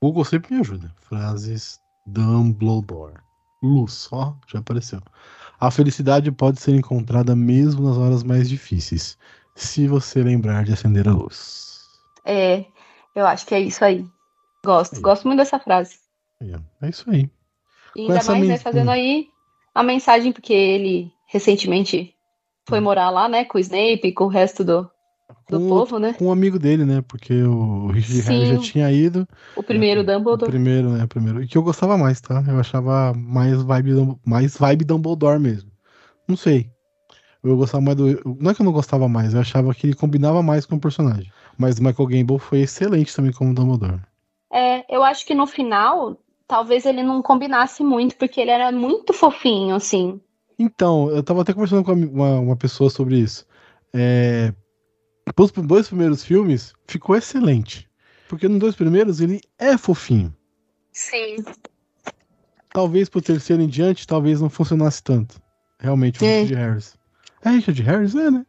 [0.00, 0.90] Google sempre me ajuda.
[0.96, 3.20] Frases Dumbledore.
[3.62, 5.02] Luz, ó, já apareceu.
[5.60, 9.18] A felicidade pode ser encontrada mesmo nas horas mais difíceis,
[9.54, 11.78] se você lembrar de acender a luz.
[12.24, 12.64] É,
[13.14, 14.06] eu acho que é isso aí.
[14.64, 15.02] Gosto, Aí.
[15.02, 16.03] gosto muito dessa frase.
[16.42, 16.86] Ó.
[16.86, 17.30] É isso aí.
[17.96, 19.28] E ainda mais, né, fazendo aí
[19.74, 22.14] a mensagem, porque ele recentemente
[22.68, 24.90] foi morar lá, né, com o Snape e com o resto do,
[25.48, 26.14] do Com, povo, né?
[26.14, 27.02] com um amigo dele, né?
[27.02, 29.28] Porque o Richard Harris já tinha ido.
[29.56, 30.50] O primeiro O Dumbledore.
[30.50, 31.04] primeiro, né?
[31.04, 31.42] O primeiro.
[31.42, 32.42] E que eu gostava mais, tá?
[32.46, 35.70] Eu achava mais vibe, mais vibe Dumbledore mesmo.
[36.26, 36.70] Não sei.
[37.42, 38.36] Eu gostava mais do.
[38.40, 40.80] Não é que eu não gostava mais, eu achava que ele combinava mais com o
[40.80, 41.30] personagem.
[41.58, 44.00] Mas o Michael Gambon foi excelente também como Dumbledore.
[44.50, 46.16] É, eu acho que no final,
[46.46, 50.20] talvez ele não combinasse muito, porque ele era muito fofinho, assim.
[50.58, 53.46] Então, eu tava até conversando com uma, uma pessoa sobre isso.
[53.92, 54.52] É,
[55.38, 57.88] os dois primeiros filmes ficou excelente.
[58.28, 60.34] Porque nos dois primeiros ele é fofinho.
[60.92, 61.36] Sim.
[62.72, 65.40] Talvez pro terceiro em diante, talvez não funcionasse tanto.
[65.78, 66.42] Realmente, o É.
[66.42, 66.96] Richard Harris.
[67.42, 68.46] É Richard Harris, é, né?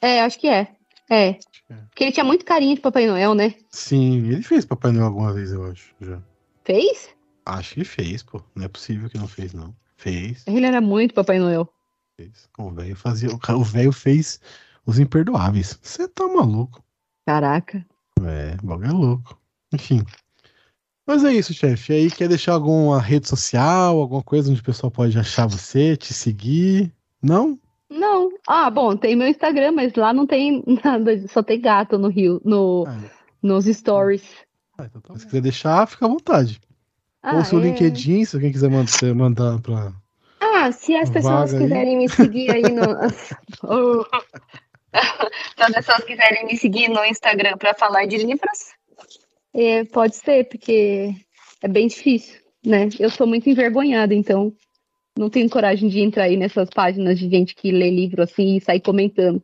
[0.00, 0.68] É, acho que é.
[1.10, 1.28] É.
[1.28, 1.38] é.
[1.90, 3.54] Porque ele tinha muito carinho de Papai Noel, né?
[3.70, 5.94] Sim, ele fez Papai Noel alguma vez, eu acho.
[6.00, 6.20] Já.
[6.64, 7.08] Fez?
[7.46, 8.42] Acho que fez, pô.
[8.54, 9.74] Não é possível que não fez, não.
[9.96, 11.68] Fez, Ele era muito Papai Noel.
[12.18, 12.48] fez.
[12.58, 13.28] O velho fazia.
[13.32, 14.40] o velho fez
[14.84, 15.78] os imperdoáveis.
[15.82, 16.82] Você tá maluco.
[17.26, 17.84] Caraca.
[18.22, 19.40] É, o bagulho é louco.
[19.72, 20.04] Enfim.
[21.06, 21.92] Mas é isso, chefe.
[21.92, 25.96] E aí, quer deixar alguma rede social, alguma coisa onde o pessoal pode achar você,
[25.96, 26.92] te seguir?
[27.22, 27.58] Não?
[27.90, 28.30] Não.
[28.48, 32.40] Ah, bom, tem meu Instagram, mas lá não tem nada, só tem gato no Rio,
[32.44, 33.10] no, Ah,
[33.42, 34.24] nos stories.
[34.78, 35.18] Ah, então tá.
[35.18, 36.60] Se quiser deixar, fica à vontade.
[37.22, 37.62] Ah, Ou seu é.
[37.62, 39.92] LinkedIn, se alguém quiser mandar, mandar pra.
[40.40, 41.68] Ah, se as pessoas Vaga aí.
[41.68, 42.82] quiserem me seguir aí no.
[44.94, 48.74] Se as pessoas quiserem me seguir no Instagram para falar de livros,
[49.52, 51.14] é, pode ser, porque
[51.62, 52.88] é bem difícil, né?
[52.98, 54.54] Eu sou muito envergonhada, então
[55.16, 58.60] Não tenho coragem de entrar aí nessas páginas de gente que lê livro assim e
[58.60, 59.40] sai comentando.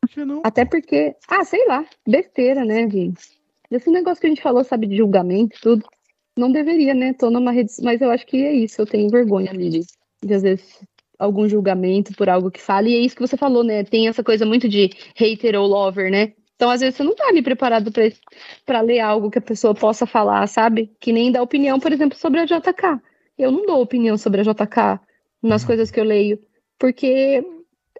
[0.00, 0.40] Por que não?
[0.44, 3.39] Até porque, ah, sei lá, besteira, né, gente?
[3.70, 5.86] Esse negócio que a gente falou, sabe, de julgamento e tudo.
[6.36, 7.12] Não deveria, né?
[7.12, 7.72] Tô numa rede.
[7.82, 9.80] Mas eu acho que é isso, eu tenho vergonha ali de,
[10.24, 10.80] de às vezes
[11.18, 12.88] algum julgamento por algo que fala.
[12.88, 13.84] E é isso que você falou, né?
[13.84, 16.32] Tem essa coisa muito de hater ou lover, né?
[16.56, 17.90] Então, às vezes, você não tá ali preparado
[18.66, 20.94] para ler algo que a pessoa possa falar, sabe?
[21.00, 23.00] Que nem dar opinião, por exemplo, sobre a JK.
[23.38, 25.00] Eu não dou opinião sobre a JK
[25.42, 26.38] nas coisas que eu leio,
[26.78, 27.42] porque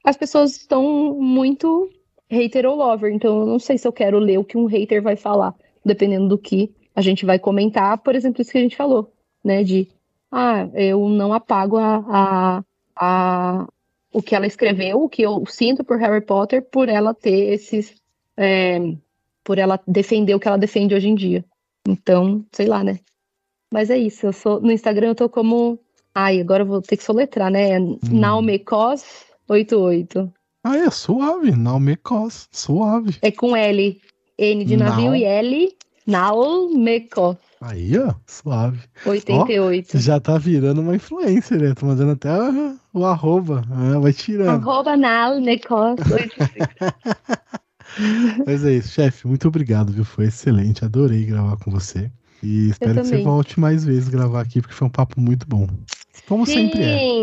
[0.04, 1.90] as pessoas estão muito
[2.30, 3.12] hater ou lover.
[3.12, 5.54] Então, eu não sei se eu quero ler o que um hater vai falar,
[5.84, 7.98] dependendo do que a gente vai comentar.
[7.98, 9.12] Por exemplo, isso que a gente falou,
[9.44, 9.64] né?
[9.64, 9.88] De,
[10.30, 12.64] ah, eu não apago a, a,
[12.96, 13.66] a
[14.12, 17.94] o que ela escreveu, o que eu sinto por Harry Potter, por ela ter esses.
[18.36, 18.78] É,
[19.42, 21.42] por ela defender o que ela defende hoje em dia.
[21.88, 23.00] Então, sei lá, né?
[23.72, 24.60] Mas é isso, eu sou.
[24.60, 25.78] No Instagram eu tô como.
[26.14, 27.78] Ai, agora eu vou ter que soletrar, né?
[27.78, 27.98] Hum.
[28.04, 30.32] Naumecos88.
[30.62, 33.16] Ah, é suave, Naumecos, suave.
[33.22, 33.98] É com L.
[34.38, 35.16] N de navio Nau.
[35.16, 35.76] e L.
[36.06, 37.36] Naumecos.
[37.62, 38.80] Aí, ó, suave.
[39.06, 39.88] 88.
[39.94, 41.74] Ó, já tá virando uma influencer, né?
[41.74, 42.30] Tô mandando até
[42.92, 43.64] o arroba.
[43.70, 44.48] Ah, vai tirando.
[44.48, 45.96] Arroba Naumecos.
[48.46, 49.26] Mas é isso, chefe.
[49.26, 50.04] Muito obrigado, viu?
[50.04, 50.84] Foi excelente.
[50.84, 52.10] Adorei gravar com você.
[52.42, 55.66] E espero que você volte mais vezes gravar aqui, porque foi um papo muito bom.
[56.28, 56.68] Como Sim.
[56.68, 57.22] sempre é.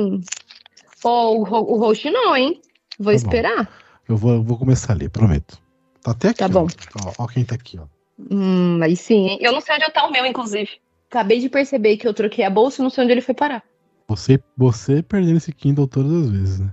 [1.03, 2.59] Oh, o, o host não, hein?
[2.97, 3.65] Vou tá esperar.
[3.65, 3.71] Bom.
[4.09, 5.59] Eu vou, vou começar a ler, prometo.
[6.01, 6.39] Tá até aqui.
[6.39, 6.67] Tá bom.
[7.05, 7.85] Ó, ó quem tá aqui, ó.
[8.31, 9.39] Hum, aí sim, hein?
[9.41, 10.69] Eu não sei onde tá o meu, inclusive.
[11.09, 13.63] Acabei de perceber que eu troquei a bolsa e não sei onde ele foi parar.
[14.07, 16.71] Você, você perdendo esse Kindle todas as vezes, né?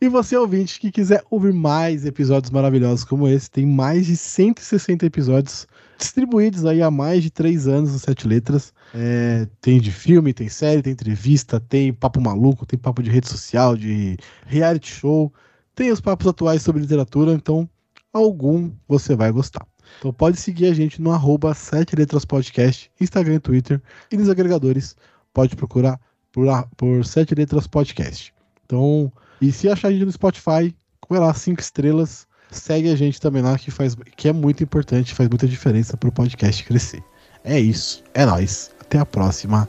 [0.00, 5.04] E você, ouvinte, que quiser ouvir mais episódios maravilhosos como esse, tem mais de 160
[5.04, 5.66] episódios
[5.98, 8.72] distribuídos aí há mais de três anos nos Sete Letras.
[8.94, 13.28] É, tem de filme, tem série, tem entrevista, tem papo maluco, tem papo de rede
[13.28, 15.30] social, de reality show,
[15.74, 17.68] tem os papos atuais sobre literatura, então
[18.12, 19.66] algum você vai gostar.
[19.98, 21.56] Então pode seguir a gente no arroba
[21.96, 24.96] Letras Podcast, Instagram e Twitter, e nos agregadores
[25.32, 26.00] pode procurar
[26.32, 26.46] por,
[26.76, 27.02] por
[27.36, 28.32] Letras Podcast.
[28.64, 30.74] Então, e se achar a gente no Spotify,
[31.08, 35.14] vai lá, cinco estrelas, segue a gente também lá, que, faz, que é muito importante,
[35.14, 37.02] faz muita diferença para o podcast crescer.
[37.42, 38.70] É isso, é nós.
[38.80, 39.68] Até a próxima.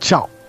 [0.00, 0.41] Tchau.